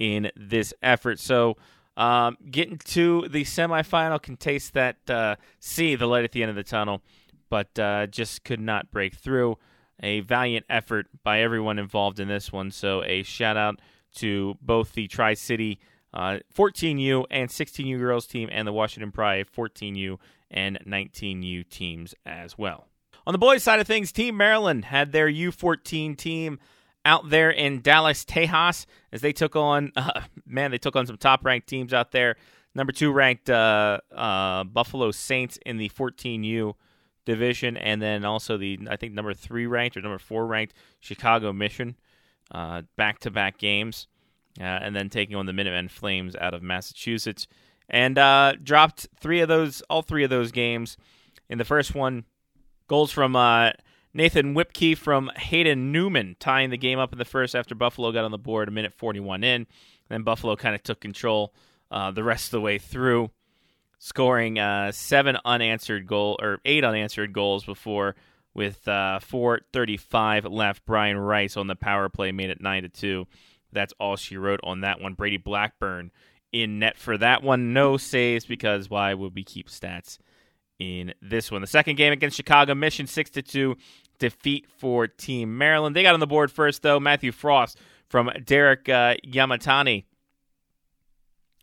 in 0.00 0.32
this 0.34 0.74
effort. 0.82 1.20
So. 1.20 1.56
Um, 1.96 2.38
getting 2.50 2.78
to 2.78 3.28
the 3.28 3.44
semifinal 3.44 4.22
can 4.22 4.38
taste 4.38 4.72
that, 4.72 4.96
uh, 5.10 5.36
see 5.58 5.96
the 5.96 6.06
light 6.06 6.24
at 6.24 6.32
the 6.32 6.42
end 6.42 6.48
of 6.48 6.56
the 6.56 6.62
tunnel, 6.62 7.02
but 7.50 7.78
uh, 7.78 8.06
just 8.06 8.42
could 8.42 8.60
not 8.60 8.90
break 8.90 9.16
through 9.16 9.58
a 10.02 10.20
valiant 10.20 10.64
effort 10.70 11.08
by 11.22 11.40
everyone 11.40 11.78
involved 11.78 12.18
in 12.20 12.28
this 12.28 12.50
one. 12.52 12.70
So 12.70 13.04
a 13.04 13.22
shout 13.22 13.56
out 13.56 13.80
to 14.16 14.56
both 14.62 14.92
the 14.92 15.08
Tri 15.08 15.34
City 15.34 15.78
uh, 16.12 16.38
14U 16.54 17.26
and 17.30 17.48
16U 17.48 17.98
girls 17.98 18.26
team 18.26 18.48
and 18.50 18.66
the 18.66 18.72
Washington 18.72 19.12
Pride 19.12 19.46
14U 19.54 20.18
and 20.50 20.78
19U 20.86 21.68
teams 21.68 22.14
as 22.26 22.58
well. 22.58 22.86
On 23.26 23.32
the 23.32 23.38
boys' 23.38 23.62
side 23.62 23.80
of 23.80 23.86
things, 23.86 24.10
Team 24.10 24.36
Maryland 24.36 24.86
had 24.86 25.12
their 25.12 25.28
U14 25.28 26.16
team 26.16 26.58
out 27.04 27.30
there 27.30 27.50
in 27.50 27.80
Dallas, 27.80 28.24
Tejas, 28.24 28.86
as 29.12 29.20
they 29.20 29.32
took 29.32 29.56
on, 29.56 29.92
uh, 29.96 30.22
man, 30.46 30.70
they 30.70 30.78
took 30.78 30.96
on 30.96 31.06
some 31.06 31.16
top 31.16 31.44
ranked 31.44 31.68
teams 31.68 31.92
out 31.92 32.12
there. 32.12 32.36
Number 32.74 32.92
two 32.92 33.10
ranked 33.10 33.50
uh, 33.50 33.98
uh 34.14 34.64
Buffalo 34.64 35.10
Saints 35.10 35.58
in 35.66 35.76
the 35.76 35.88
14U 35.88 36.74
division, 37.24 37.76
and 37.76 38.00
then 38.00 38.24
also 38.24 38.56
the 38.56 38.78
I 38.88 38.96
think 38.96 39.12
number 39.12 39.34
three 39.34 39.66
ranked 39.66 39.96
or 39.96 40.02
number 40.02 40.18
four 40.18 40.46
ranked 40.46 40.74
Chicago 41.00 41.52
Mission, 41.52 41.96
back 42.96 43.18
to 43.20 43.30
back 43.30 43.58
games, 43.58 44.06
uh, 44.58 44.64
and 44.64 44.94
then 44.94 45.08
taking 45.08 45.36
on 45.36 45.46
the 45.46 45.52
Minutemen 45.52 45.88
Flames 45.88 46.34
out 46.36 46.54
of 46.54 46.62
Massachusetts, 46.62 47.46
and 47.88 48.18
uh, 48.18 48.54
dropped 48.62 49.08
three 49.20 49.40
of 49.40 49.48
those, 49.48 49.82
all 49.90 50.02
three 50.02 50.24
of 50.24 50.30
those 50.30 50.52
games. 50.52 50.96
In 51.48 51.58
the 51.58 51.64
first 51.64 51.94
one, 51.94 52.24
goals 52.86 53.10
from 53.10 53.36
uh, 53.36 53.70
Nathan 54.12 54.54
Whipkey 54.54 54.96
from 54.96 55.30
Hayden 55.36 55.92
Newman 55.92 56.36
tying 56.40 56.70
the 56.70 56.76
game 56.76 56.98
up 56.98 57.12
in 57.12 57.18
the 57.18 57.24
first 57.24 57.54
after 57.54 57.74
Buffalo 57.74 58.10
got 58.12 58.24
on 58.24 58.30
the 58.30 58.38
board 58.38 58.68
a 58.68 58.72
minute 58.72 58.92
41 58.92 59.44
in. 59.44 59.66
Then 60.08 60.22
Buffalo 60.22 60.56
kind 60.56 60.74
of 60.74 60.82
took 60.82 61.00
control 61.00 61.54
uh, 61.90 62.10
the 62.10 62.24
rest 62.24 62.46
of 62.46 62.52
the 62.52 62.60
way 62.60 62.78
through 62.78 63.30
scoring 63.98 64.58
uh, 64.58 64.90
seven 64.90 65.36
unanswered 65.44 66.06
goal 66.06 66.38
or 66.40 66.58
eight 66.64 66.84
unanswered 66.84 67.32
goals 67.32 67.64
before 67.64 68.16
with 68.54 68.86
uh, 68.88 69.20
4:35 69.22 70.50
left. 70.50 70.84
Brian 70.84 71.18
Rice 71.18 71.56
on 71.56 71.68
the 71.68 71.76
power 71.76 72.08
play 72.08 72.32
made 72.32 72.50
it 72.50 72.60
nine 72.60 72.82
to 72.82 72.88
two. 72.88 73.26
That's 73.72 73.94
all 74.00 74.16
she 74.16 74.36
wrote 74.36 74.60
on 74.64 74.80
that 74.80 75.00
one. 75.00 75.14
Brady 75.14 75.36
Blackburn 75.36 76.10
in 76.52 76.80
net 76.80 76.98
for 76.98 77.16
that 77.18 77.44
one. 77.44 77.72
No 77.72 77.96
saves 77.96 78.44
because 78.44 78.90
why 78.90 79.14
would 79.14 79.34
we 79.34 79.44
keep 79.44 79.68
stats 79.68 80.18
in 80.80 81.14
this 81.22 81.52
one? 81.52 81.60
The 81.60 81.68
second 81.68 81.96
game 81.96 82.12
against 82.12 82.36
Chicago 82.36 82.74
Mission, 82.74 83.06
six 83.06 83.30
to 83.30 83.42
two 83.42 83.76
defeat 84.18 84.66
for 84.78 85.06
Team 85.06 85.56
Maryland. 85.56 85.94
They 85.94 86.02
got 86.02 86.14
on 86.14 86.20
the 86.20 86.26
board 86.26 86.50
first 86.50 86.82
though. 86.82 86.98
Matthew 86.98 87.30
Frost 87.30 87.78
from 88.08 88.30
Derek 88.44 88.88
uh, 88.88 89.14
Yamatani 89.24 90.04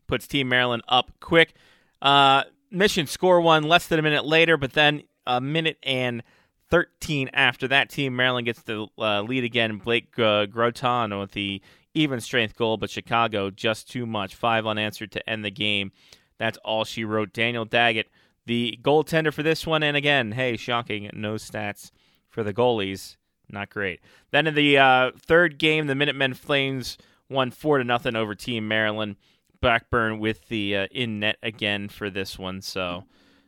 puts 0.08 0.28
Team 0.28 0.48
Maryland 0.48 0.84
up 0.88 1.12
quick. 1.20 1.54
Uh, 2.02 2.44
Mission 2.72 3.08
score 3.08 3.42
one 3.42 3.64
less 3.64 3.88
than 3.88 4.00
a 4.00 4.02
minute 4.02 4.26
later, 4.26 4.58
but 4.58 4.74
then 4.74 5.04
a 5.26 5.40
minute 5.42 5.78
and 5.84 6.24
13 6.70 7.30
after 7.34 7.68
that, 7.70 7.90
Team 7.90 8.16
Maryland 8.16 8.46
gets 8.46 8.62
the 8.64 8.88
uh, 8.98 9.22
lead 9.22 9.44
again. 9.44 9.78
Blake 9.78 10.18
uh, 10.20 10.46
Groton 10.46 11.18
with 11.18 11.32
the 11.32 11.62
even 11.94 12.20
strength 12.20 12.56
goal, 12.58 12.78
but 12.78 12.90
Chicago 12.90 13.50
just 13.50 13.90
too 13.90 14.06
much. 14.06 14.36
Five 14.36 14.68
unanswered 14.68 15.12
to 15.14 15.30
end 15.30 15.46
the 15.46 15.52
game. 15.52 15.92
That's 16.38 16.58
all 16.60 16.84
she 16.84 17.04
wrote. 17.04 17.34
Daniel 17.34 17.66
Daggett, 17.66 18.10
the 18.48 18.80
goaltender 18.82 19.34
for 19.34 19.44
this 19.44 19.68
one, 19.68 19.84
and 19.84 19.96
again, 19.96 20.32
hey, 20.32 20.58
shocking, 20.58 21.10
no 21.14 21.36
stats 21.36 21.92
for 22.30 22.44
the 22.44 22.54
goalies. 22.54 23.18
Not 23.50 23.70
great. 23.70 24.02
Then 24.32 24.48
in 24.48 24.56
the 24.56 24.78
uh, 24.78 25.12
third 25.18 25.58
game, 25.58 25.88
the 25.88 25.96
Minutemen 25.96 26.34
Flames 26.34 26.98
won 27.30 27.52
four 27.52 27.78
to 27.78 27.84
nothing 27.84 28.16
over 28.16 28.36
Team 28.36 28.68
Maryland. 28.68 29.18
Blackburn 29.60 30.20
with 30.20 30.48
the 30.50 30.76
uh, 30.76 30.88
in 30.92 31.20
net 31.20 31.38
again 31.42 31.90
for 31.90 32.10
this 32.10 32.38
one. 32.38 32.62
So 32.62 33.06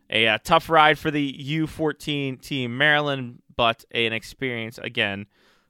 a, 0.10 0.26
a 0.26 0.40
tough 0.40 0.70
ride 0.70 0.98
for 0.98 1.12
the 1.12 1.34
U14 1.34 2.42
team 2.42 2.78
Maryland, 2.78 3.42
but 3.56 3.86
an 3.92 4.14
experience 4.14 4.80
again, 4.80 5.28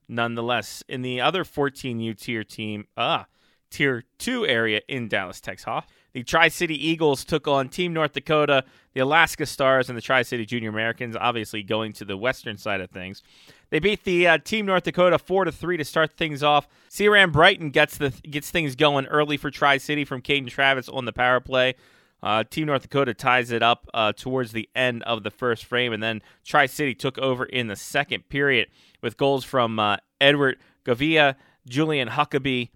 nonetheless. 0.07 0.83
In 0.87 1.01
the 1.01 1.21
other 1.21 1.43
14U 1.43 2.17
tier 2.17 2.43
team, 2.43 2.87
ah, 2.95 3.25
tier 3.69 4.05
two 4.17 4.45
area 4.45 4.81
in 4.87 5.07
Dallas, 5.07 5.41
Texas, 5.41 5.83
the 6.13 6.23
Tri 6.23 6.47
City 6.47 6.87
Eagles 6.87 7.23
took 7.23 7.47
on 7.47 7.69
Team 7.69 7.93
North 7.93 8.13
Dakota, 8.13 8.63
the 8.93 9.01
Alaska 9.01 9.45
Stars, 9.45 9.89
and 9.89 9.97
the 9.97 10.01
Tri 10.01 10.23
City 10.23 10.45
Junior 10.45 10.69
Americans. 10.69 11.15
Obviously, 11.15 11.63
going 11.63 11.93
to 11.93 12.05
the 12.05 12.17
western 12.17 12.57
side 12.57 12.81
of 12.81 12.89
things. 12.89 13.21
They 13.69 13.79
beat 13.79 14.03
the 14.03 14.27
uh, 14.27 14.37
Team 14.39 14.65
North 14.65 14.83
Dakota 14.83 15.19
four 15.19 15.45
to 15.45 15.51
three 15.51 15.77
to 15.77 15.85
start 15.85 16.13
things 16.17 16.41
off. 16.41 16.67
Ciaran 16.89 17.31
Brighton 17.31 17.69
gets 17.69 17.97
the 17.97 18.09
gets 18.09 18.49
things 18.49 18.75
going 18.75 19.05
early 19.07 19.37
for 19.37 19.51
Tri 19.51 19.77
City 19.77 20.05
from 20.05 20.21
Caden 20.21 20.49
Travis 20.49 20.89
on 20.89 21.05
the 21.05 21.13
power 21.13 21.39
play. 21.39 21.75
Uh, 22.21 22.43
Team 22.43 22.67
North 22.67 22.81
Dakota 22.81 23.13
ties 23.13 23.51
it 23.51 23.63
up 23.63 23.87
uh, 23.93 24.11
towards 24.11 24.51
the 24.51 24.67
end 24.75 25.03
of 25.03 25.23
the 25.23 25.31
first 25.31 25.65
frame, 25.65 25.93
and 25.93 26.03
then 26.03 26.21
Tri 26.43 26.65
City 26.65 26.93
took 26.93 27.17
over 27.17 27.45
in 27.45 27.67
the 27.67 27.75
second 27.75 28.27
period 28.27 28.67
with 29.01 29.15
goals 29.15 29.45
from 29.45 29.79
uh, 29.79 29.97
Edward 30.19 30.57
Gavia, 30.83 31.35
Julian 31.67 32.09
Huckabee, 32.09 32.69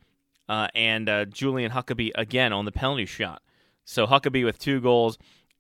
uh, 0.49 0.67
and 0.75 1.10
uh, 1.10 1.25
Julian 1.25 1.71
Huckabee 1.71 2.12
again 2.15 2.53
on 2.53 2.65
the 2.65 2.71
penalty 2.71 3.06
shot. 3.06 3.41
So 3.86 4.08
Huckabee 4.08 4.45
with 4.45 4.60
two 4.60 4.79
goals, 4.82 5.17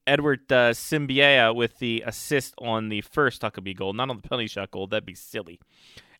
Edward 0.07 0.51
uh, 0.51 0.71
Simbiea 0.71 1.55
with 1.55 1.79
the 1.79 2.03
assist 2.05 2.53
on 2.57 2.89
the 2.89 3.01
first 3.01 3.41
Huckabee 3.41 3.75
goal, 3.75 3.93
not 3.93 4.09
on 4.09 4.17
the 4.17 4.27
penalty 4.27 4.47
shot 4.47 4.71
goal. 4.71 4.87
That'd 4.87 5.05
be 5.05 5.15
silly. 5.15 5.59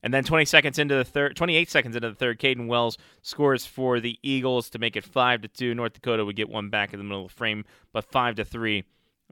And 0.02 0.14
then 0.14 0.26
20 0.26 0.44
seconds 0.44 0.78
into 0.78 0.96
the 0.96 1.06
third, 1.06 1.36
28 1.38 1.70
seconds 1.70 1.96
into 1.96 2.10
the 2.10 2.16
third, 2.16 2.38
Caden 2.38 2.68
Wells 2.68 2.98
scores 3.22 3.66
for 3.66 4.02
the 4.02 4.20
Eagles 4.22 4.70
to 4.72 4.80
make 4.80 4.98
it 4.98 5.06
five 5.06 5.42
to 5.42 5.48
two. 5.48 5.74
North 5.74 5.94
Dakota 5.94 6.26
would 6.26 6.36
get 6.36 6.50
one 6.50 6.70
back 6.70 6.94
in 6.94 7.00
the 7.00 7.06
middle 7.06 7.24
of 7.24 7.32
the 7.32 7.36
frame, 7.36 7.64
but 7.94 8.04
five 8.04 8.36
to 8.36 8.44
three 8.44 8.84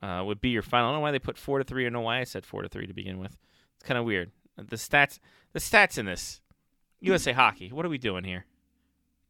uh, 0.01 0.23
would 0.25 0.39
be 0.39 0.49
your 0.49 0.61
final. 0.61 0.87
I 0.87 0.91
don't 0.91 0.99
know 0.99 1.01
why 1.01 1.11
they 1.11 1.19
put 1.19 1.37
four 1.37 1.57
to 1.57 1.65
three. 1.65 1.83
I 1.83 1.87
don't 1.87 1.93
know 1.93 2.01
why 2.01 2.19
I 2.19 2.23
said 2.23 2.45
four 2.45 2.61
to 2.61 2.69
three 2.69 2.87
to 2.87 2.93
begin 2.93 3.19
with. 3.19 3.37
It's 3.75 3.85
kind 3.85 3.97
of 3.97 4.05
weird. 4.05 4.31
The 4.55 4.77
stats, 4.77 5.19
the 5.51 5.59
stats 5.59 5.97
in 5.97 6.05
this 6.05 6.39
USA 7.01 7.33
Hockey. 7.33 7.69
What 7.69 7.85
are 7.85 7.89
we 7.89 7.97
doing 7.97 8.23
here? 8.23 8.45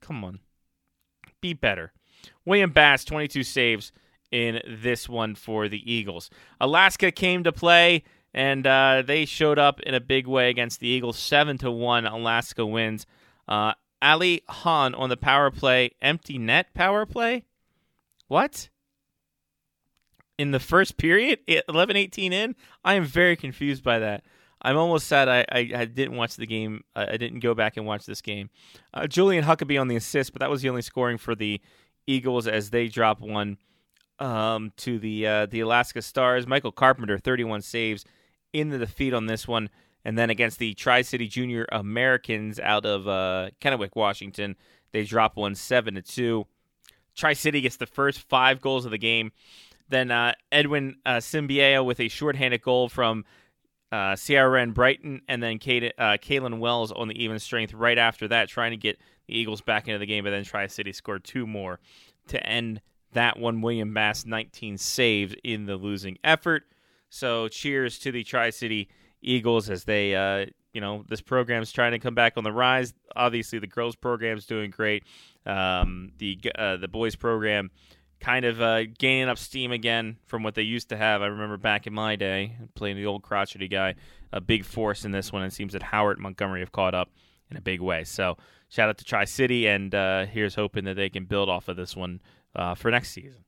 Come 0.02 0.24
on, 0.24 0.40
be 1.42 1.54
better. 1.54 1.94
William 2.46 2.72
Bass, 2.72 3.06
22 3.06 3.44
saves 3.44 3.92
in 4.32 4.62
this 4.68 5.08
one 5.08 5.36
for 5.36 5.68
the 5.68 5.92
Eagles. 5.92 6.30
Alaska 6.60 7.12
came 7.12 7.44
to 7.44 7.52
play 7.52 8.04
and 8.34 8.66
uh, 8.66 9.04
they 9.06 9.26
showed 9.26 9.60
up 9.60 9.80
in 9.82 9.94
a 9.94 10.00
big 10.00 10.28
way 10.28 10.50
against 10.50 10.80
the 10.80 10.88
Eagles. 10.88 11.20
Seven 11.20 11.58
to 11.60 11.72
one, 11.72 12.06
Alaska 12.06 12.66
wins. 12.66 13.06
Uh, 13.48 13.74
Ali 14.02 14.42
Hahn 14.48 14.96
on 14.96 15.10
the 15.10 15.18
power 15.18 15.52
play, 15.52 15.92
empty 16.02 16.38
net 16.38 16.74
power 16.74 17.06
play. 17.06 17.44
What? 18.28 18.70
In 20.38 20.52
the 20.52 20.60
first 20.60 20.98
period, 20.98 21.40
11-18 21.48 22.32
in, 22.32 22.56
I 22.84 22.96
am 22.96 23.04
very 23.04 23.36
confused 23.36 23.84
by 23.84 24.00
that. 24.00 24.24
I'm 24.62 24.78
almost 24.78 25.08
sad 25.08 25.28
I, 25.28 25.46
I, 25.52 25.72
I 25.76 25.86
didn't 25.86 26.16
watch 26.16 26.36
the 26.36 26.46
game. 26.46 26.84
I 26.96 27.18
didn't 27.18 27.40
go 27.40 27.54
back 27.54 27.78
and 27.78 27.86
watch 27.86 28.06
this 28.06 28.22
game. 28.22 28.50
Uh, 28.94 29.08
Julian 29.08 29.44
Huckabee 29.44 29.80
on 29.80 29.88
the 29.88 29.96
assist, 29.96 30.34
but 30.34 30.40
that 30.40 30.50
was 30.50 30.62
the 30.62 30.70
only 30.70 30.82
scoring 30.82 31.18
for 31.18 31.36
the 31.36 31.60
Eagles 32.06 32.48
as 32.48 32.70
they 32.70 32.88
drop 32.88 33.20
one 33.22 33.58
um, 34.20 34.72
to 34.78 35.00
the 35.00 35.26
uh, 35.28 35.46
the 35.48 35.62
Alaska 35.62 36.02
Stars. 36.02 36.46
Michael 36.46 36.72
Carpenter, 36.72 37.18
31 37.18 37.62
saves 37.62 38.06
in 38.54 38.70
the 38.70 38.78
defeat 38.78 39.14
on 39.14 39.26
this 39.26 39.48
one. 39.48 39.70
And 40.04 40.18
then 40.18 40.30
against 40.30 40.58
the 40.58 40.74
Tri 40.74 41.04
City 41.04 41.28
Junior 41.28 41.68
Americans 41.72 42.60
out 42.60 42.86
of 42.86 43.08
uh, 43.08 43.52
Kennewick, 43.60 43.96
Washington, 43.96 44.56
they 44.92 45.04
drop 45.04 45.38
one 45.38 45.56
seven 45.56 45.96
to 45.96 46.02
two. 46.02 46.48
Tri 47.16 47.34
City 47.34 47.62
gets 47.62 47.78
the 47.78 47.86
first 47.86 48.20
five 48.20 48.62
goals 48.62 48.86
of 48.86 48.92
the 48.92 48.98
game. 48.98 49.32
Then 49.90 50.10
uh, 50.10 50.34
Edwin 50.52 50.96
uh, 51.06 51.22
with 51.84 52.00
a 52.00 52.08
shorthanded 52.08 52.62
goal 52.62 52.90
from 52.90 53.26
uh, 53.92 54.16
Ciaran 54.16 54.72
Brighton, 54.72 55.22
and 55.28 55.44
then 55.44 55.60
Kate, 55.60 55.94
uh, 55.98 56.18
Kalen 56.18 56.60
Wells 56.60 56.92
on 56.92 57.08
the 57.08 57.24
even 57.24 57.40
strength 57.40 57.74
right 57.74 57.98
after 57.98 58.28
that, 58.30 58.50
trying 58.50 58.72
to 58.72 58.78
get 58.78 59.00
the 59.28 59.38
Eagles 59.38 59.62
back 59.62 59.88
into 59.88 60.00
the 60.00 60.06
game. 60.06 60.24
But 60.24 60.32
then 60.32 60.44
Tri 60.44 60.68
City 60.68 60.94
scored 60.94 61.24
two 61.24 61.46
more 61.46 61.80
to 62.28 62.46
end 62.46 62.82
that 63.14 63.38
one. 63.38 63.62
William 63.62 63.94
Bass, 63.94 64.26
19 64.26 64.78
saves 64.78 65.36
in 65.44 65.66
the 65.66 65.76
losing 65.76 66.18
effort. 66.24 66.64
So 67.10 67.50
cheers 67.50 68.00
to 68.00 68.12
the 68.12 68.24
Tri 68.24 68.52
City 68.52 68.88
Eagles 69.22 69.70
as 69.70 69.84
they, 69.84 70.16
uh, 70.16 70.46
you 70.74 70.80
know, 70.80 71.04
this 71.10 71.22
program's 71.22 71.72
trying 71.72 71.92
to 71.92 72.00
come 72.00 72.16
back 72.16 72.38
on 72.38 72.46
the 72.46 72.52
rise. 72.52 72.94
Obviously, 73.16 73.60
the 73.60 73.68
girls 73.68 73.96
program's 73.96 74.46
doing 74.46 74.72
great. 74.72 75.04
Um, 75.46 76.12
the 76.18 76.40
uh, 76.56 76.78
the 76.78 76.88
boys 76.88 77.16
program 77.16 77.72
kind 78.22 78.46
of 78.46 78.62
uh, 78.62 78.84
gaining 78.98 79.28
up 79.28 79.38
steam 79.38 79.72
again 79.72 80.18
from 80.28 80.44
what 80.44 80.56
they 80.56 80.62
used 80.62 80.90
to 80.90 80.98
have. 80.98 81.22
I 81.22 81.26
remember 81.26 81.58
back 81.58 81.88
in 81.88 81.94
my 81.94 82.16
day 82.16 82.56
playing 82.76 82.96
the 82.96 83.08
old 83.08 83.24
crotchety 83.24 83.68
guy, 83.68 83.96
a 84.32 84.40
big 84.40 84.64
force 84.64 85.04
in 85.04 85.12
this 85.12 85.34
one. 85.34 85.44
It 85.44 85.52
seems 85.52 85.74
that 85.74 85.84
Howard 85.84 86.20
Montgomery 86.20 86.62
have 86.62 86.72
caught 86.72 86.94
up 86.94 87.10
in 87.50 87.58
a 87.58 87.62
big 87.62 87.82
way. 87.82 88.04
So 88.04 88.38
shout 88.70 88.90
out 88.90 88.98
to 89.00 89.04
Tri 89.04 89.26
City, 89.26 89.68
and 89.68 89.94
uh, 89.94 90.26
here's 90.28 90.56
hoping 90.56 90.86
that 90.86 90.96
they 90.96 91.10
can 91.10 91.26
build 91.26 91.50
off 91.50 91.68
of 91.68 91.76
this 91.76 91.96
one 91.96 92.22
uh, 92.56 92.76
for 92.76 92.92
next 92.92 93.10
season. 93.12 93.44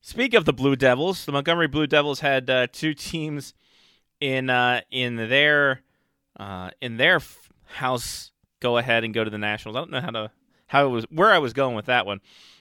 Speak 0.00 0.32
of 0.32 0.46
the 0.46 0.52
Blue 0.52 0.74
Devils, 0.74 1.26
the 1.26 1.32
Montgomery 1.32 1.68
Blue 1.68 1.86
Devils 1.86 2.20
had 2.20 2.48
uh, 2.48 2.66
two 2.72 2.94
teams 2.94 3.52
in 4.20 4.48
uh, 4.48 4.80
in 4.90 5.16
their 5.16 5.82
uh, 6.38 6.70
in 6.80 6.96
their 6.96 7.20
house 7.64 8.32
go 8.60 8.78
ahead 8.78 9.04
and 9.04 9.12
go 9.12 9.24
to 9.24 9.30
the 9.30 9.38
Nationals. 9.38 9.76
I 9.76 9.80
don't 9.80 9.90
know 9.90 10.00
how 10.00 10.10
to 10.10 10.30
how 10.68 10.86
it 10.86 10.90
was 10.90 11.04
where 11.10 11.32
I 11.32 11.38
was 11.38 11.52
going 11.52 11.74
with 11.74 11.86
that 11.86 12.06
one, 12.06 12.20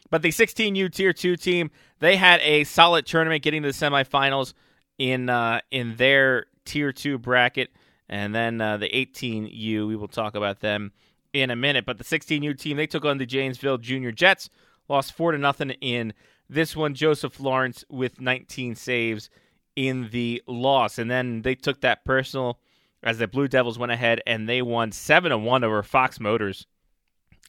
but 0.09 0.21
the 0.21 0.29
16U 0.29 0.91
Tier 0.93 1.13
Two 1.13 1.35
team 1.35 1.71
they 1.99 2.15
had 2.15 2.39
a 2.41 2.63
solid 2.63 3.05
tournament, 3.05 3.43
getting 3.43 3.63
to 3.63 3.71
the 3.71 3.73
semifinals 3.73 4.53
in 4.97 5.29
uh, 5.29 5.61
in 5.71 5.95
their 5.95 6.45
Tier 6.65 6.91
Two 6.91 7.17
bracket, 7.17 7.69
and 8.09 8.33
then 8.33 8.61
uh, 8.61 8.77
the 8.77 8.89
18U 8.89 9.87
we 9.87 9.95
will 9.95 10.07
talk 10.07 10.35
about 10.35 10.59
them 10.59 10.91
in 11.33 11.49
a 11.49 11.55
minute. 11.55 11.85
But 11.85 11.97
the 11.97 12.03
16U 12.03 12.59
team 12.59 12.77
they 12.77 12.87
took 12.87 13.05
on 13.05 13.17
the 13.17 13.25
Janesville 13.25 13.77
Junior 13.77 14.11
Jets, 14.11 14.49
lost 14.87 15.13
four 15.13 15.31
to 15.31 15.37
nothing 15.37 15.71
in 15.71 16.13
this 16.49 16.75
one, 16.75 16.93
Joseph 16.93 17.39
Lawrence 17.39 17.83
with 17.89 18.21
19 18.21 18.75
saves 18.75 19.29
in 19.75 20.09
the 20.11 20.41
loss. 20.47 20.97
And 20.97 21.09
then 21.11 21.41
they 21.41 21.55
took 21.55 21.81
that 21.81 22.05
personal 22.05 22.59
as 23.03 23.17
the 23.17 23.27
Blue 23.27 23.47
Devils 23.47 23.77
went 23.77 23.91
ahead 23.91 24.21
and 24.25 24.47
they 24.47 24.61
won 24.61 24.91
7 24.91 25.29
to 25.29 25.37
1 25.37 25.63
over 25.63 25.83
Fox 25.83 26.19
Motors 26.19 26.65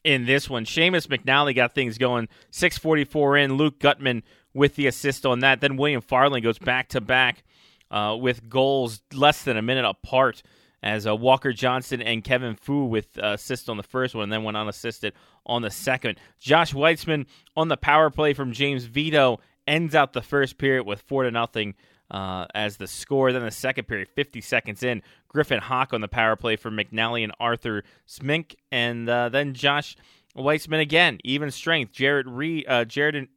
in 0.03 0.25
this 0.25 0.49
one. 0.49 0.65
Seamus 0.65 1.07
McNally 1.07 1.55
got 1.55 1.73
things 1.73 1.97
going 1.97 2.27
644 2.51 3.37
in. 3.37 3.53
Luke 3.53 3.79
Gutman 3.79 4.23
with 4.53 4.75
the 4.75 4.87
assist 4.87 5.25
on 5.25 5.39
that. 5.39 5.61
Then 5.61 5.77
William 5.77 6.01
Farling 6.01 6.43
goes 6.43 6.59
back 6.59 6.89
to 6.89 7.01
back 7.01 7.43
uh, 7.91 8.17
with 8.19 8.49
goals 8.49 9.01
less 9.13 9.43
than 9.43 9.57
a 9.57 9.61
minute 9.61 9.85
apart 9.85 10.43
as 10.81 11.05
uh, 11.05 11.15
Walker 11.15 11.51
Johnson 11.51 12.01
and 12.01 12.23
Kevin 12.23 12.55
Fu 12.55 12.85
with 12.85 13.17
uh, 13.17 13.33
assist 13.33 13.69
on 13.69 13.77
the 13.77 13.83
first 13.83 14.15
one, 14.15 14.23
and 14.23 14.31
then 14.31 14.43
went 14.43 14.57
unassisted 14.57 15.13
on 15.45 15.61
the 15.61 15.71
second. 15.71 16.17
Josh 16.39 16.73
Weitzman 16.73 17.25
on 17.55 17.67
the 17.67 17.77
power 17.77 18.09
play 18.09 18.33
from 18.33 18.53
James 18.53 18.85
Vito 18.85 19.39
ends 19.67 19.93
out 19.93 20.13
the 20.13 20.21
first 20.21 20.57
period 20.57 20.85
with 20.85 21.01
four 21.01 21.23
to 21.23 21.31
nothing 21.31 21.75
uh, 22.11 22.45
as 22.53 22.77
the 22.77 22.87
score. 22.87 23.31
Then 23.31 23.43
the 23.43 23.51
second 23.51 23.87
period, 23.87 24.09
50 24.09 24.41
seconds 24.41 24.83
in, 24.83 25.01
Griffin 25.27 25.59
Hawk 25.59 25.93
on 25.93 26.01
the 26.01 26.07
power 26.07 26.35
play 26.35 26.55
for 26.55 26.71
McNally 26.71 27.23
and 27.23 27.33
Arthur 27.39 27.83
Smink, 28.07 28.55
and 28.71 29.07
uh, 29.07 29.29
then 29.29 29.53
Josh 29.53 29.95
Weitzman 30.35 30.81
again, 30.81 31.19
even 31.23 31.51
strength. 31.51 31.91
Jared 31.91 32.27
Reed, 32.27 32.65
uh, 32.67 32.85
Jared 32.85 33.27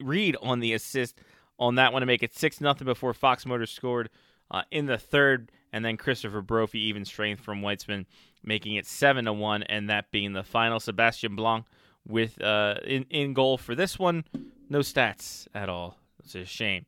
Reed 0.00 0.36
on 0.42 0.60
the 0.60 0.72
assist 0.72 1.20
on 1.58 1.76
that 1.76 1.92
one 1.92 2.02
to 2.02 2.06
make 2.06 2.22
it 2.22 2.34
six 2.34 2.60
nothing 2.60 2.84
before 2.84 3.14
Fox 3.14 3.46
Motors 3.46 3.70
scored 3.70 4.10
uh, 4.50 4.62
in 4.70 4.86
the 4.86 4.98
third 4.98 5.50
and 5.72 5.84
then 5.84 5.96
Christopher 5.96 6.42
Brophy 6.42 6.80
even 6.80 7.04
strength 7.04 7.42
from 7.42 7.60
Weitzman, 7.60 8.06
making 8.42 8.76
it 8.76 8.86
seven 8.86 9.26
to 9.26 9.32
one, 9.32 9.62
and 9.64 9.90
that 9.90 10.10
being 10.10 10.32
the 10.32 10.42
final. 10.42 10.80
Sebastian 10.80 11.36
Blanc 11.36 11.66
with 12.06 12.40
uh, 12.40 12.76
in 12.84 13.04
in 13.10 13.34
goal 13.34 13.58
for 13.58 13.74
this 13.74 13.98
one. 13.98 14.24
No 14.68 14.80
stats 14.80 15.46
at 15.54 15.68
all. 15.68 15.98
It's 16.20 16.34
a 16.34 16.44
shame. 16.44 16.86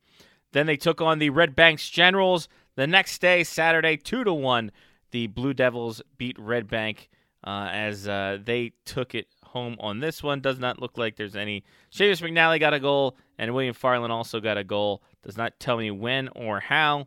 Then 0.53 0.67
they 0.67 0.77
took 0.77 1.01
on 1.01 1.19
the 1.19 1.31
Red 1.31 1.55
Banks 1.55 1.89
Generals 1.89 2.49
the 2.77 2.87
next 2.87 3.21
day, 3.21 3.45
Saturday, 3.45 3.97
two 3.97 4.25
to 4.25 4.33
one. 4.33 4.71
The 5.11 5.27
Blue 5.27 5.55
Devils 5.55 6.03
beat 6.17 6.39
Red 6.39 6.69
Bank 6.69 7.09
uh, 7.45 7.69
as 7.73 8.07
uh, 8.09 8.39
they 8.43 8.73
took 8.85 9.15
it 9.15 9.27
home 9.45 9.77
on 9.81 10.01
this 10.01 10.23
one. 10.23 10.41
Does 10.41 10.59
not 10.59 10.81
look 10.81 10.99
like 10.99 11.17
there's 11.17 11.37
any. 11.37 11.65
Seamus 11.93 12.23
McNally 12.23 12.61
got 12.61 12.75
a 12.75 12.81
goal, 12.81 13.17
and 13.39 13.55
William 13.55 13.75
Farland 13.75 14.13
also 14.13 14.41
got 14.41 14.59
a 14.59 14.65
goal. 14.65 15.03
Does 15.23 15.37
not 15.37 15.59
tell 15.59 15.77
me 15.77 15.91
when 15.91 16.29
or 16.29 16.61
how. 16.61 17.07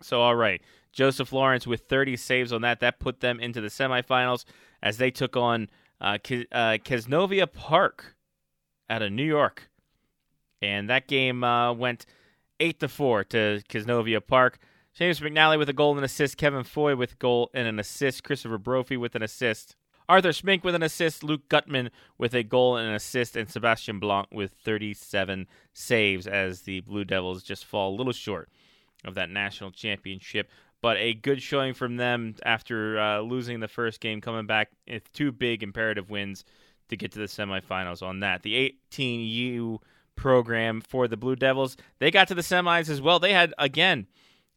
So, 0.00 0.20
all 0.20 0.34
right. 0.34 0.60
Joseph 0.92 1.32
Lawrence 1.32 1.66
with 1.66 1.82
30 1.82 2.16
saves 2.16 2.52
on 2.52 2.62
that. 2.62 2.80
That 2.80 2.98
put 2.98 3.20
them 3.20 3.40
into 3.40 3.60
the 3.60 3.68
semifinals 3.68 4.44
as 4.82 4.98
they 4.98 5.10
took 5.10 5.36
on 5.36 5.70
uh, 6.00 6.18
K- 6.22 6.46
uh, 6.52 6.78
Kesnovia 6.84 7.50
Park 7.50 8.16
out 8.90 9.00
of 9.00 9.12
New 9.12 9.24
York. 9.24 9.70
And 10.60 10.90
that 10.90 11.08
game 11.08 11.42
uh, 11.42 11.72
went 11.72 12.04
8 12.62 12.78
to 12.78 12.88
4 12.88 13.24
to 13.24 13.62
Kesnovia 13.68 14.24
Park. 14.24 14.58
James 14.94 15.18
McNally 15.18 15.58
with 15.58 15.68
a 15.68 15.72
goal 15.72 15.90
and 15.90 15.98
an 15.98 16.04
assist. 16.04 16.36
Kevin 16.36 16.62
Foy 16.62 16.94
with 16.94 17.18
goal 17.18 17.50
and 17.52 17.66
an 17.66 17.80
assist. 17.80 18.22
Christopher 18.22 18.56
Brophy 18.56 18.96
with 18.96 19.16
an 19.16 19.22
assist. 19.22 19.74
Arthur 20.08 20.28
Smink 20.28 20.62
with 20.62 20.74
an 20.74 20.82
assist, 20.82 21.24
Luke 21.24 21.48
Gutman 21.48 21.90
with 22.18 22.34
a 22.34 22.42
goal 22.42 22.76
and 22.76 22.88
an 22.88 22.94
assist, 22.94 23.36
and 23.36 23.48
Sebastian 23.48 23.98
Blanc 23.98 24.28
with 24.30 24.52
37 24.64 25.46
saves 25.72 26.26
as 26.26 26.62
the 26.62 26.80
Blue 26.80 27.04
Devils 27.04 27.42
just 27.42 27.64
fall 27.64 27.94
a 27.94 27.96
little 27.96 28.12
short 28.12 28.48
of 29.04 29.14
that 29.14 29.30
national 29.30 29.70
championship. 29.70 30.50
But 30.80 30.98
a 30.98 31.14
good 31.14 31.42
showing 31.42 31.74
from 31.74 31.96
them 31.96 32.34
after 32.44 33.00
uh, 33.00 33.20
losing 33.20 33.60
the 33.60 33.68
first 33.68 34.00
game, 34.00 34.20
coming 34.20 34.46
back 34.46 34.70
with 34.88 35.12
two 35.12 35.32
big 35.32 35.62
imperative 35.62 36.10
wins 36.10 36.44
to 36.90 36.96
get 36.96 37.12
to 37.12 37.18
the 37.18 37.26
semifinals 37.26 38.02
on 38.02 38.20
that. 38.20 38.42
The 38.42 38.76
18U 38.92 39.78
program 40.16 40.80
for 40.80 41.08
the 41.08 41.16
Blue 41.16 41.36
Devils, 41.36 41.76
they 41.98 42.10
got 42.10 42.28
to 42.28 42.34
the 42.34 42.42
semis 42.42 42.88
as 42.88 43.00
well. 43.00 43.18
They 43.18 43.32
had, 43.32 43.54
again, 43.58 44.06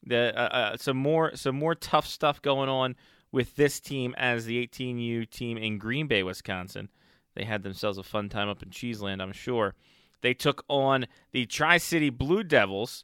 the, 0.06 0.34
uh, 0.38 0.56
uh, 0.56 0.78
some 0.78 0.98
more 0.98 1.36
some 1.36 1.56
more 1.56 1.76
tough 1.76 2.06
stuff 2.06 2.42
going 2.42 2.70
on 2.70 2.96
with 3.32 3.56
this 3.56 3.80
team 3.80 4.14
as 4.18 4.46
the 4.46 4.66
18U 4.66 5.30
team 5.30 5.58
in 5.58 5.78
Green 5.78 6.08
Bay, 6.08 6.24
Wisconsin. 6.24 6.90
They 7.36 7.44
had 7.44 7.64
themselves 7.64 7.98
a 7.98 8.04
fun 8.04 8.30
time 8.30 8.48
up 8.48 8.64
in 8.64 8.70
Cheeseland, 8.70 9.22
I'm 9.22 9.34
sure. 9.34 9.76
They 10.22 10.34
took 10.34 10.64
on 10.70 11.06
the 11.32 11.46
Tri 11.46 11.78
City 11.78 12.10
Blue 12.10 12.44
Devils 12.44 13.04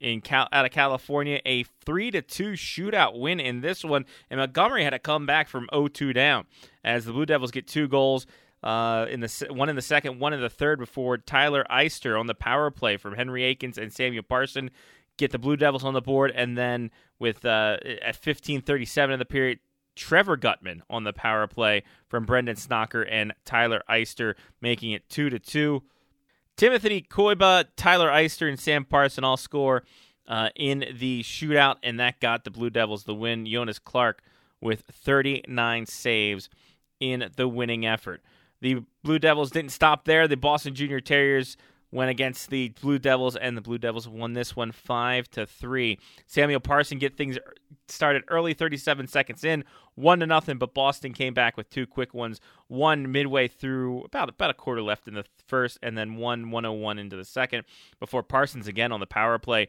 in 0.00 0.20
Cal- 0.20 0.48
out 0.52 0.64
of 0.64 0.70
California, 0.70 1.40
a 1.44 1.64
three 1.84 2.10
to 2.10 2.22
two 2.22 2.52
shootout 2.52 3.18
win 3.18 3.40
in 3.40 3.60
this 3.60 3.84
one, 3.84 4.04
and 4.30 4.38
Montgomery 4.38 4.84
had 4.84 4.90
to 4.90 4.98
come 4.98 5.26
back 5.26 5.48
from 5.48 5.68
0-2 5.72 6.14
down 6.14 6.46
as 6.84 7.04
the 7.04 7.12
Blue 7.12 7.26
Devils 7.26 7.50
get 7.50 7.66
two 7.66 7.88
goals. 7.88 8.26
Uh, 8.64 9.06
in 9.10 9.20
the 9.20 9.46
one 9.50 9.68
in 9.68 9.76
the 9.76 9.82
second, 9.82 10.18
one 10.18 10.32
in 10.32 10.40
the 10.40 10.48
third, 10.48 10.78
before 10.78 11.18
Tyler 11.18 11.66
Eister 11.70 12.18
on 12.18 12.26
the 12.26 12.34
power 12.34 12.70
play 12.70 12.96
from 12.96 13.14
Henry 13.14 13.44
Akins 13.44 13.76
and 13.76 13.92
Samuel 13.92 14.22
Parson 14.22 14.70
get 15.16 15.30
the 15.30 15.38
Blue 15.38 15.56
Devils 15.56 15.84
on 15.84 15.94
the 15.94 16.00
board, 16.00 16.32
and 16.34 16.56
then 16.56 16.90
with 17.18 17.44
uh, 17.44 17.78
at 18.02 18.20
15:37 18.20 19.12
in 19.12 19.18
the 19.18 19.24
period, 19.24 19.60
Trevor 19.94 20.36
Gutman 20.36 20.82
on 20.90 21.04
the 21.04 21.12
power 21.12 21.46
play 21.46 21.82
from 22.08 22.24
Brendan 22.24 22.56
Snocker 22.56 23.06
and 23.08 23.32
Tyler 23.44 23.82
Eister, 23.88 24.34
making 24.60 24.92
it 24.92 25.08
two 25.08 25.30
to 25.30 25.38
two. 25.38 25.82
Timothy 26.56 27.02
Koiba, 27.02 27.66
Tyler 27.76 28.08
Eister, 28.08 28.48
and 28.48 28.58
Sam 28.58 28.84
Parson 28.84 29.24
all 29.24 29.36
score 29.36 29.84
uh, 30.28 30.50
in 30.54 30.84
the 30.92 31.22
shootout, 31.22 31.76
and 31.82 31.98
that 31.98 32.20
got 32.20 32.44
the 32.44 32.50
Blue 32.50 32.70
Devils 32.70 33.04
the 33.04 33.14
win. 33.14 33.46
Jonas 33.46 33.78
Clark 33.78 34.22
with 34.60 34.84
39 34.90 35.86
saves 35.86 36.48
in 37.00 37.30
the 37.36 37.48
winning 37.48 37.84
effort. 37.84 38.22
The 38.60 38.82
Blue 39.02 39.18
Devils 39.18 39.50
didn't 39.50 39.72
stop 39.72 40.04
there. 40.04 40.26
The 40.26 40.36
Boston 40.36 40.74
Junior 40.74 41.00
Terriers 41.00 41.56
went 41.94 42.10
against 42.10 42.50
the 42.50 42.70
Blue 42.80 42.98
Devils, 42.98 43.36
and 43.36 43.56
the 43.56 43.60
Blue 43.60 43.78
Devils 43.78 44.08
won 44.08 44.32
this 44.32 44.56
one 44.56 44.72
five 44.72 45.30
to 45.30 45.46
three. 45.46 45.98
Samuel 46.26 46.58
Parson 46.58 46.98
get 46.98 47.16
things 47.16 47.36
er, 47.38 47.54
started 47.88 48.24
early, 48.28 48.52
37 48.52 49.06
seconds 49.06 49.44
in, 49.44 49.64
one 49.94 50.18
to 50.18 50.26
nothing. 50.26 50.58
But 50.58 50.74
Boston 50.74 51.12
came 51.12 51.32
back 51.32 51.56
with 51.56 51.70
two 51.70 51.86
quick 51.86 52.12
ones, 52.12 52.40
one 52.66 53.12
midway 53.12 53.46
through, 53.46 54.02
about 54.02 54.28
about 54.28 54.50
a 54.50 54.54
quarter 54.54 54.82
left 54.82 55.06
in 55.06 55.14
the 55.14 55.24
first, 55.46 55.78
and 55.82 55.96
then 55.96 56.16
one 56.16 56.50
101 56.50 56.98
into 56.98 57.16
the 57.16 57.24
second. 57.24 57.64
Before 58.00 58.24
Parsons 58.24 58.66
again 58.66 58.92
on 58.92 59.00
the 59.00 59.06
power 59.06 59.38
play. 59.38 59.68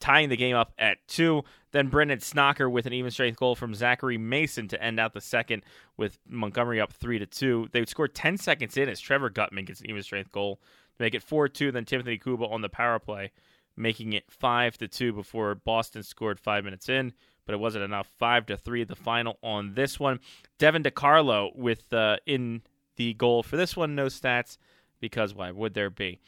Tying 0.00 0.30
the 0.30 0.36
game 0.36 0.56
up 0.56 0.72
at 0.80 0.98
two. 1.06 1.44
Then 1.70 1.86
Brendan 1.86 2.18
Snocker 2.18 2.68
with 2.68 2.86
an 2.86 2.92
even 2.92 3.12
strength 3.12 3.38
goal 3.38 3.54
from 3.54 3.72
Zachary 3.72 4.18
Mason 4.18 4.66
to 4.68 4.82
end 4.82 4.98
out 4.98 5.14
the 5.14 5.20
second 5.20 5.62
with 5.96 6.18
Montgomery 6.28 6.80
up 6.80 6.92
three 6.92 7.20
to 7.20 7.26
two. 7.26 7.68
They 7.70 7.78
would 7.78 7.88
score 7.88 8.08
10 8.08 8.36
seconds 8.36 8.76
in 8.76 8.88
as 8.88 8.98
Trevor 8.98 9.30
Gutman 9.30 9.64
gets 9.64 9.80
an 9.80 9.88
even 9.88 10.02
strength 10.02 10.32
goal 10.32 10.58
make 10.98 11.14
it 11.14 11.22
4 11.22 11.48
2. 11.48 11.72
Then 11.72 11.84
Timothy 11.84 12.18
Kuba 12.18 12.44
on 12.46 12.62
the 12.62 12.68
power 12.68 12.98
play, 12.98 13.32
making 13.76 14.12
it 14.12 14.24
5 14.30 14.78
to 14.78 14.88
2 14.88 15.12
before 15.12 15.54
Boston 15.54 16.02
scored 16.02 16.40
five 16.40 16.64
minutes 16.64 16.88
in. 16.88 17.12
But 17.44 17.54
it 17.54 17.58
wasn't 17.58 17.84
enough. 17.84 18.10
5 18.18 18.46
to 18.46 18.56
3 18.56 18.84
the 18.84 18.96
final 18.96 19.38
on 19.42 19.74
this 19.74 20.00
one. 20.00 20.20
Devin 20.58 20.82
DiCarlo 20.82 21.54
with 21.54 21.92
uh, 21.92 22.16
in 22.26 22.62
the 22.96 23.14
goal 23.14 23.42
for 23.42 23.56
this 23.56 23.76
one. 23.76 23.94
No 23.94 24.06
stats 24.06 24.58
because 25.00 25.34
why 25.34 25.50
would 25.50 25.74
there 25.74 25.90
be? 25.90 26.20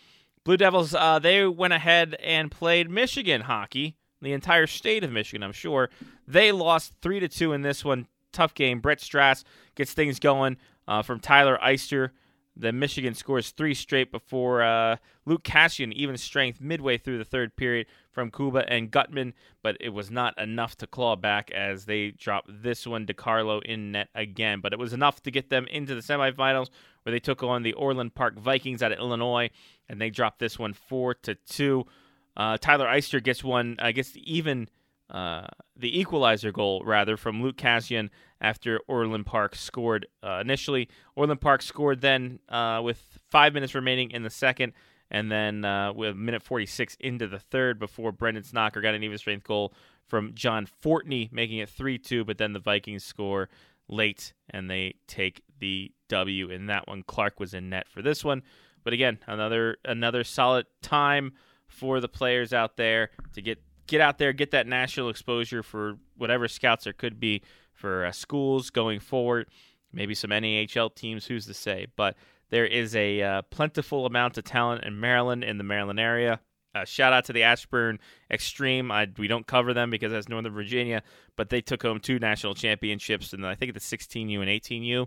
Blue 0.44 0.56
Devils, 0.56 0.94
uh, 0.94 1.18
they 1.18 1.46
went 1.46 1.74
ahead 1.74 2.16
and 2.22 2.50
played 2.50 2.88
Michigan 2.88 3.42
hockey, 3.42 3.96
the 4.22 4.32
entire 4.32 4.66
state 4.66 5.04
of 5.04 5.12
Michigan, 5.12 5.42
I'm 5.42 5.52
sure. 5.52 5.90
They 6.26 6.52
lost 6.52 6.94
3 7.02 7.20
to 7.20 7.28
2 7.28 7.52
in 7.52 7.62
this 7.62 7.84
one. 7.84 8.06
Tough 8.32 8.54
game. 8.54 8.80
Brett 8.80 9.00
Strass 9.00 9.44
gets 9.74 9.92
things 9.92 10.18
going 10.18 10.56
uh, 10.86 11.02
from 11.02 11.20
Tyler 11.20 11.58
Eister. 11.62 12.10
Then 12.60 12.80
Michigan 12.80 13.14
scores 13.14 13.50
three 13.50 13.74
straight 13.74 14.10
before 14.10 14.62
uh, 14.62 14.96
Luke 15.24 15.44
Cassian 15.44 15.92
even 15.92 16.16
strength 16.16 16.60
midway 16.60 16.98
through 16.98 17.18
the 17.18 17.24
third 17.24 17.54
period 17.54 17.86
from 18.10 18.32
Kuba 18.32 18.70
and 18.70 18.90
Gutman, 18.90 19.32
but 19.62 19.76
it 19.80 19.90
was 19.90 20.10
not 20.10 20.36
enough 20.38 20.76
to 20.78 20.86
claw 20.88 21.14
back 21.14 21.52
as 21.52 21.84
they 21.84 22.10
dropped 22.10 22.50
this 22.62 22.84
one 22.84 23.06
to 23.06 23.14
Carlo 23.14 23.60
in 23.60 23.92
net 23.92 24.08
again. 24.14 24.60
But 24.60 24.72
it 24.72 24.78
was 24.78 24.92
enough 24.92 25.22
to 25.22 25.30
get 25.30 25.50
them 25.50 25.68
into 25.68 25.94
the 25.94 26.00
semifinals 26.00 26.68
where 27.04 27.12
they 27.12 27.20
took 27.20 27.44
on 27.44 27.62
the 27.62 27.74
Orland 27.74 28.16
Park 28.16 28.36
Vikings 28.36 28.82
out 28.82 28.92
of 28.92 28.98
Illinois, 28.98 29.50
and 29.88 30.00
they 30.00 30.10
dropped 30.10 30.40
this 30.40 30.58
one 30.58 30.72
four 30.72 31.14
to 31.14 31.36
two. 31.36 31.86
Uh, 32.36 32.58
Tyler 32.58 32.86
Eister 32.86 33.22
gets 33.22 33.44
one, 33.44 33.76
I 33.78 33.92
guess, 33.92 34.12
even 34.16 34.68
uh, 35.10 35.46
the 35.76 35.98
equalizer 35.98 36.52
goal 36.52 36.82
rather 36.84 37.16
from 37.16 37.42
Luke 37.42 37.56
Cassian 37.56 38.10
after 38.40 38.80
Orland 38.86 39.26
Park 39.26 39.54
scored 39.54 40.06
uh, 40.22 40.38
initially. 40.40 40.88
Orland 41.16 41.40
Park 41.40 41.62
scored 41.62 42.00
then 42.00 42.38
uh, 42.48 42.80
with 42.82 43.02
five 43.30 43.54
minutes 43.54 43.74
remaining 43.74 44.10
in 44.10 44.22
the 44.22 44.30
second, 44.30 44.72
and 45.10 45.30
then 45.30 45.64
uh, 45.64 45.92
with 45.92 46.16
minute 46.16 46.42
46 46.42 46.96
into 47.00 47.26
the 47.26 47.38
third 47.38 47.78
before 47.78 48.12
Brendan 48.12 48.44
Snocker 48.44 48.82
got 48.82 48.94
an 48.94 49.02
even 49.02 49.18
strength 49.18 49.46
goal 49.46 49.72
from 50.06 50.34
John 50.34 50.66
Fortney, 50.66 51.30
making 51.32 51.58
it 51.58 51.68
3 51.68 51.98
2. 51.98 52.24
But 52.24 52.38
then 52.38 52.52
the 52.52 52.60
Vikings 52.60 53.04
score 53.04 53.48
late 53.88 54.32
and 54.50 54.70
they 54.70 54.94
take 55.06 55.42
the 55.58 55.92
W 56.08 56.50
in 56.50 56.66
that 56.66 56.86
one. 56.86 57.02
Clark 57.02 57.40
was 57.40 57.54
in 57.54 57.70
net 57.70 57.88
for 57.88 58.02
this 58.02 58.24
one. 58.24 58.42
But 58.84 58.92
again, 58.92 59.18
another 59.26 59.76
another 59.84 60.24
solid 60.24 60.66
time 60.82 61.32
for 61.66 62.00
the 62.00 62.08
players 62.08 62.52
out 62.52 62.76
there 62.76 63.10
to 63.34 63.42
get 63.42 63.58
get 63.86 64.00
out 64.00 64.18
there, 64.18 64.32
get 64.32 64.52
that 64.52 64.66
national 64.66 65.08
exposure 65.08 65.62
for 65.62 65.98
whatever 66.16 66.48
scouts 66.48 66.84
there 66.84 66.92
could 66.92 67.18
be 67.18 67.42
for 67.78 68.04
uh, 68.04 68.12
schools 68.12 68.70
going 68.70 69.00
forward. 69.00 69.46
Maybe 69.92 70.14
some 70.14 70.30
NAHL 70.30 70.94
teams, 70.94 71.26
who's 71.26 71.46
to 71.46 71.54
say? 71.54 71.86
But 71.96 72.16
there 72.50 72.66
is 72.66 72.94
a 72.94 73.22
uh, 73.22 73.42
plentiful 73.42 74.06
amount 74.06 74.36
of 74.36 74.44
talent 74.44 74.84
in 74.84 75.00
Maryland, 75.00 75.44
in 75.44 75.58
the 75.58 75.64
Maryland 75.64 76.00
area. 76.00 76.40
Uh, 76.74 76.84
shout 76.84 77.12
out 77.12 77.24
to 77.24 77.32
the 77.32 77.42
Ashburn 77.42 77.98
Extreme. 78.30 78.90
I, 78.90 79.08
we 79.16 79.26
don't 79.26 79.46
cover 79.46 79.72
them 79.72 79.90
because 79.90 80.12
that's 80.12 80.28
Northern 80.28 80.52
Virginia, 80.52 81.02
but 81.36 81.48
they 81.48 81.60
took 81.60 81.82
home 81.82 81.98
two 81.98 82.18
national 82.18 82.54
championships, 82.54 83.32
and 83.32 83.46
I 83.46 83.54
think 83.54 83.72
the 83.72 83.80
16U 83.80 84.40
and 84.40 84.48
18U 84.48 85.06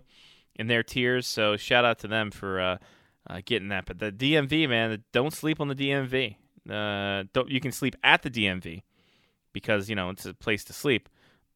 in 0.56 0.66
their 0.66 0.82
tiers. 0.82 1.26
So 1.26 1.56
shout 1.56 1.84
out 1.84 2.00
to 2.00 2.08
them 2.08 2.30
for 2.30 2.60
uh, 2.60 2.78
uh, 3.28 3.40
getting 3.44 3.68
that. 3.68 3.86
But 3.86 4.00
the 4.00 4.10
DMV, 4.10 4.68
man, 4.68 5.04
don't 5.12 5.32
sleep 5.32 5.60
on 5.60 5.68
the 5.68 5.74
DMV. 5.74 6.36
Uh, 6.68 7.24
don't 7.32 7.48
you 7.48 7.60
can 7.60 7.72
sleep 7.72 7.96
at 8.04 8.22
the 8.22 8.30
DMV 8.30 8.82
because 9.52 9.88
you 9.88 9.96
know 9.96 10.10
it's 10.10 10.26
a 10.26 10.34
place 10.34 10.62
to 10.64 10.72
sleep 10.72 11.08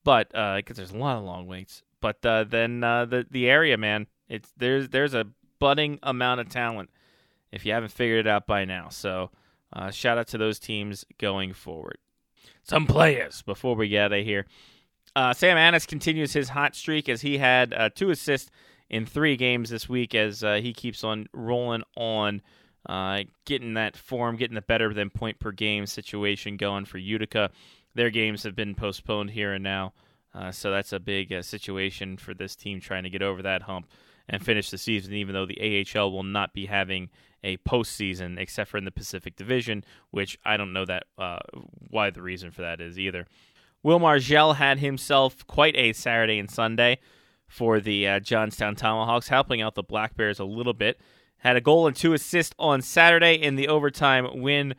but 0.07 0.29
because 0.29 0.63
uh, 0.71 0.73
there's 0.75 0.93
a 0.93 0.97
lot 0.97 1.19
of 1.19 1.25
long 1.25 1.49
waits. 1.49 1.83
But 2.01 2.25
uh, 2.25 2.45
then 2.45 2.85
uh, 2.85 3.07
the 3.07 3.27
the 3.29 3.51
area, 3.51 3.77
man, 3.77 4.07
it's 4.29 4.53
there's 4.57 4.89
there's 4.89 5.15
a 5.15 5.27
budding 5.59 5.99
amount 6.03 6.41
of 6.41 6.49
talent 6.49 6.91
if 7.51 7.67
you 7.67 7.73
haven't 7.73 7.91
figured 7.91 8.21
it 8.21 8.29
out 8.29 8.47
by 8.47 8.65
now. 8.65 8.89
So 8.89 9.31
uh, 9.73 9.91
shout 9.91 10.17
out 10.17 10.29
to 10.29 10.39
those 10.39 10.61
teams 10.61 11.05
going 11.19 11.53
forward. 11.53 11.99
Some 12.63 12.87
players 12.87 13.43
before 13.43 13.75
we 13.75 13.89
get 13.89 14.05
out 14.07 14.19
of 14.21 14.25
here. 14.25 14.47
Uh, 15.17 15.35
Sam 15.35 15.57
Anas 15.57 15.87
continues 15.87 16.33
his 16.33 16.51
hot 16.51 16.77
streak 16.77 17.09
as 17.09 17.23
he 17.23 17.39
had 17.39 17.75
uh, 17.75 17.91
two 17.93 18.11
assists 18.11 18.51
in 18.89 19.07
three 19.07 19.37
games 19.37 19.71
this 19.71 19.89
week 19.89 20.15
as 20.15 20.41
he 20.41 20.73
keeps 20.73 21.03
on 21.03 21.27
rolling 21.33 21.83
on. 21.97 22.43
Uh, 22.89 23.25
getting 23.45 23.75
that 23.75 23.97
form, 23.97 24.37
getting 24.37 24.55
the 24.55 24.63
better 24.63 24.95
than 24.95 25.11
point 25.11 25.41
per 25.41 25.51
game 25.51 25.85
situation 25.87 26.57
going 26.57 26.85
for 26.85 26.99
Utica 26.99 27.51
their 27.97 28.11
games 28.11 28.43
have 28.45 28.55
been 28.55 28.75
postponed 28.75 29.31
here 29.31 29.53
and 29.53 29.65
now. 29.65 29.93
Uh, 30.35 30.53
so 30.53 30.71
that's 30.71 30.93
a 30.93 31.01
big 31.01 31.33
uh, 31.33 31.43
situation 31.43 32.17
for 32.17 32.35
this 32.35 32.55
team 32.55 32.81
trying 32.81 33.03
to 33.05 33.11
get 33.11 33.23
over 33.23 33.43
that 33.43 33.63
hump 33.63 33.89
and 34.29 34.45
finish 34.45 34.71
the 34.71 34.79
season, 34.79 35.15
even 35.15 35.35
though 35.35 35.47
the 35.47 35.87
AHL 35.95 36.13
will 36.13 36.23
not 36.23 36.53
be 36.53 36.67
having 36.67 37.09
a 37.43 37.57
postseason 37.59 38.39
except 38.39 38.71
for 38.71 38.77
in 38.77 38.85
the 38.85 38.91
Pacific 38.91 39.37
Division, 39.37 39.85
which 40.11 40.39
I 40.45 40.57
don't 40.57 40.73
know 40.73 40.85
that 40.85 41.05
uh, 41.17 41.39
why 41.89 42.11
the 42.11 42.23
reason 42.23 42.51
for 42.51 42.63
that 42.63 42.81
is 42.81 42.99
either. 42.99 43.27
Will 43.83 43.99
Margel 43.99 44.55
had 44.55 44.79
himself 44.79 45.47
quite 45.47 45.77
a 45.77 45.93
Saturday 45.93 46.39
and 46.39 46.51
Sunday 46.51 46.99
for 47.49 47.81
the 47.81 48.07
uh, 48.07 48.21
Johnstown 48.21 48.75
Tomahawks, 48.75 49.29
helping 49.29 49.63
out 49.63 49.75
the 49.75 49.83
Black 49.83 50.17
Bears 50.17 50.39
a 50.39 50.45
little 50.45 50.73
bit. 50.73 51.01
Had 51.39 51.57
a 51.57 51.61
goal 51.61 51.87
and 51.87 51.95
two 51.95 52.13
assists 52.13 52.55
on 52.59 52.83
Saturday 52.83 53.35
in 53.35 53.57
the 53.57 53.69
overtime 53.69 54.41
win 54.41 54.75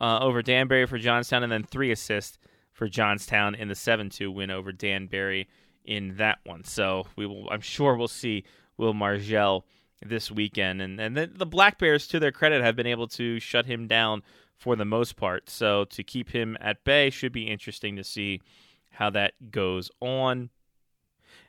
uh, 0.00 0.20
over 0.20 0.42
Danbury 0.42 0.86
for 0.86 0.98
Johnstown, 0.98 1.42
and 1.42 1.50
then 1.50 1.64
three 1.64 1.90
assists 1.90 2.38
for 2.72 2.88
Johnstown 2.88 3.54
in 3.54 3.68
the 3.68 3.74
7-2 3.74 4.32
win 4.32 4.50
over 4.50 4.72
Danbury 4.72 5.48
in 5.84 6.16
that 6.16 6.38
one. 6.44 6.64
So 6.64 7.06
we 7.16 7.26
will, 7.26 7.48
I'm 7.50 7.60
sure 7.60 7.96
we'll 7.96 8.08
see 8.08 8.44
Will 8.76 8.94
Margel 8.94 9.64
this 10.04 10.30
weekend, 10.30 10.82
and 10.82 11.00
and 11.00 11.16
the, 11.16 11.26
the 11.26 11.46
Black 11.46 11.78
Bears, 11.78 12.08
to 12.08 12.18
their 12.18 12.32
credit, 12.32 12.62
have 12.62 12.74
been 12.74 12.86
able 12.86 13.06
to 13.08 13.38
shut 13.38 13.66
him 13.66 13.86
down 13.86 14.22
for 14.56 14.76
the 14.76 14.84
most 14.84 15.16
part. 15.16 15.48
So 15.48 15.84
to 15.86 16.02
keep 16.02 16.30
him 16.30 16.56
at 16.60 16.84
bay 16.84 17.10
should 17.10 17.32
be 17.32 17.48
interesting 17.48 17.96
to 17.96 18.04
see 18.04 18.40
how 18.90 19.10
that 19.10 19.50
goes 19.50 19.90
on. 20.00 20.50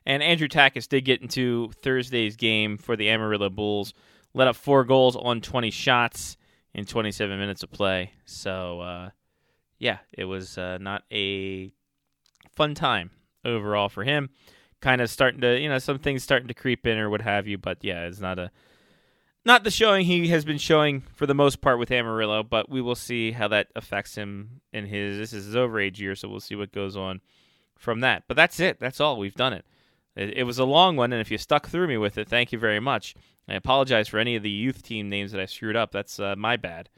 And 0.06 0.22
Andrew 0.22 0.48
Takis 0.48 0.88
did 0.88 1.04
get 1.04 1.22
into 1.22 1.70
Thursday's 1.82 2.36
game 2.36 2.76
for 2.76 2.96
the 2.96 3.08
Amarillo 3.08 3.50
Bulls, 3.50 3.94
let 4.34 4.48
up 4.48 4.56
four 4.56 4.84
goals 4.84 5.16
on 5.16 5.40
20 5.40 5.70
shots 5.70 6.36
in 6.74 6.84
27 6.84 7.38
minutes 7.38 7.62
of 7.62 7.70
play. 7.70 8.12
So, 8.24 8.80
uh, 8.80 9.10
yeah, 9.84 9.98
it 10.16 10.24
was 10.24 10.56
uh, 10.56 10.78
not 10.80 11.02
a 11.12 11.70
fun 12.56 12.74
time 12.74 13.10
overall 13.44 13.90
for 13.90 14.02
him. 14.02 14.30
Kind 14.80 15.02
of 15.02 15.10
starting 15.10 15.42
to, 15.42 15.60
you 15.60 15.68
know, 15.68 15.78
some 15.78 15.98
things 15.98 16.22
starting 16.22 16.48
to 16.48 16.54
creep 16.54 16.86
in 16.86 16.96
or 16.96 17.10
what 17.10 17.20
have 17.20 17.46
you. 17.46 17.58
But 17.58 17.84
yeah, 17.84 18.06
it's 18.06 18.18
not 18.18 18.38
a 18.38 18.50
not 19.44 19.62
the 19.62 19.70
showing 19.70 20.06
he 20.06 20.28
has 20.28 20.42
been 20.42 20.56
showing 20.56 21.02
for 21.14 21.26
the 21.26 21.34
most 21.34 21.60
part 21.60 21.78
with 21.78 21.90
Amarillo, 21.90 22.42
but 22.42 22.70
we 22.70 22.80
will 22.80 22.94
see 22.94 23.32
how 23.32 23.46
that 23.48 23.68
affects 23.76 24.14
him 24.14 24.62
in 24.72 24.86
his 24.86 25.18
this 25.18 25.34
is 25.34 25.44
his 25.44 25.54
overage 25.54 25.98
year, 25.98 26.14
so 26.14 26.30
we'll 26.30 26.40
see 26.40 26.56
what 26.56 26.72
goes 26.72 26.96
on 26.96 27.20
from 27.76 28.00
that. 28.00 28.24
But 28.26 28.38
that's 28.38 28.60
it. 28.60 28.80
That's 28.80 29.00
all. 29.00 29.18
We've 29.18 29.34
done 29.34 29.52
it. 29.52 29.66
It, 30.16 30.38
it 30.38 30.42
was 30.44 30.58
a 30.58 30.64
long 30.64 30.96
one, 30.96 31.12
and 31.12 31.20
if 31.20 31.30
you 31.30 31.36
stuck 31.36 31.68
through 31.68 31.88
me 31.88 31.98
with 31.98 32.16
it, 32.16 32.26
thank 32.26 32.52
you 32.52 32.58
very 32.58 32.80
much. 32.80 33.14
I 33.46 33.52
apologize 33.52 34.08
for 34.08 34.18
any 34.18 34.34
of 34.34 34.42
the 34.42 34.48
youth 34.48 34.82
team 34.82 35.10
names 35.10 35.32
that 35.32 35.42
I 35.42 35.44
screwed 35.44 35.76
up. 35.76 35.92
That's 35.92 36.18
uh, 36.18 36.36
my 36.38 36.56
bad. 36.56 36.88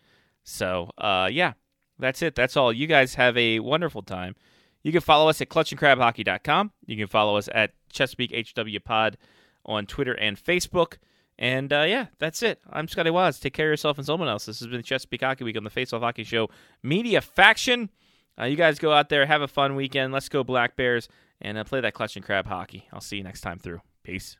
So, 0.44 0.90
uh, 0.98 1.28
yeah, 1.32 1.54
that's 1.98 2.22
it. 2.22 2.34
That's 2.34 2.56
all. 2.56 2.72
You 2.72 2.86
guys 2.86 3.14
have 3.14 3.36
a 3.36 3.60
wonderful 3.60 4.02
time. 4.02 4.34
You 4.82 4.92
can 4.92 5.00
follow 5.00 5.28
us 5.28 5.40
at 5.40 5.48
clutchandcrabhockey.com. 5.48 6.72
You 6.86 6.96
can 6.96 7.08
follow 7.08 7.36
us 7.36 7.48
at 7.52 7.72
Chesapeake 7.92 8.32
HW 8.32 8.78
Pod 8.84 9.16
on 9.64 9.86
Twitter 9.86 10.12
and 10.12 10.36
Facebook. 10.36 10.98
And 11.38 11.72
uh, 11.72 11.84
yeah, 11.86 12.06
that's 12.18 12.42
it. 12.42 12.60
I'm 12.70 12.88
Scotty 12.88 13.10
Waz. 13.10 13.38
Take 13.38 13.52
care 13.52 13.66
of 13.66 13.72
yourself 13.72 13.98
and 13.98 14.06
someone 14.06 14.28
else. 14.28 14.46
This 14.46 14.60
has 14.60 14.68
been 14.68 14.82
Chesapeake 14.82 15.22
Hockey 15.22 15.44
Week 15.44 15.56
on 15.56 15.64
the 15.64 15.70
Face 15.70 15.92
Off 15.92 16.02
Hockey 16.02 16.24
Show 16.24 16.48
Media 16.82 17.20
Faction. 17.20 17.90
Uh, 18.38 18.44
you 18.44 18.56
guys 18.56 18.78
go 18.78 18.92
out 18.92 19.08
there, 19.08 19.26
have 19.26 19.42
a 19.42 19.48
fun 19.48 19.76
weekend. 19.76 20.12
Let's 20.12 20.28
go 20.28 20.44
Black 20.44 20.76
Bears 20.76 21.08
and 21.40 21.58
uh, 21.58 21.64
play 21.64 21.80
that 21.80 21.94
clutch 21.94 22.16
and 22.16 22.24
crab 22.24 22.46
hockey. 22.46 22.86
I'll 22.92 23.00
see 23.00 23.16
you 23.16 23.24
next 23.24 23.40
time 23.40 23.58
through. 23.58 23.80
Peace. 24.02 24.36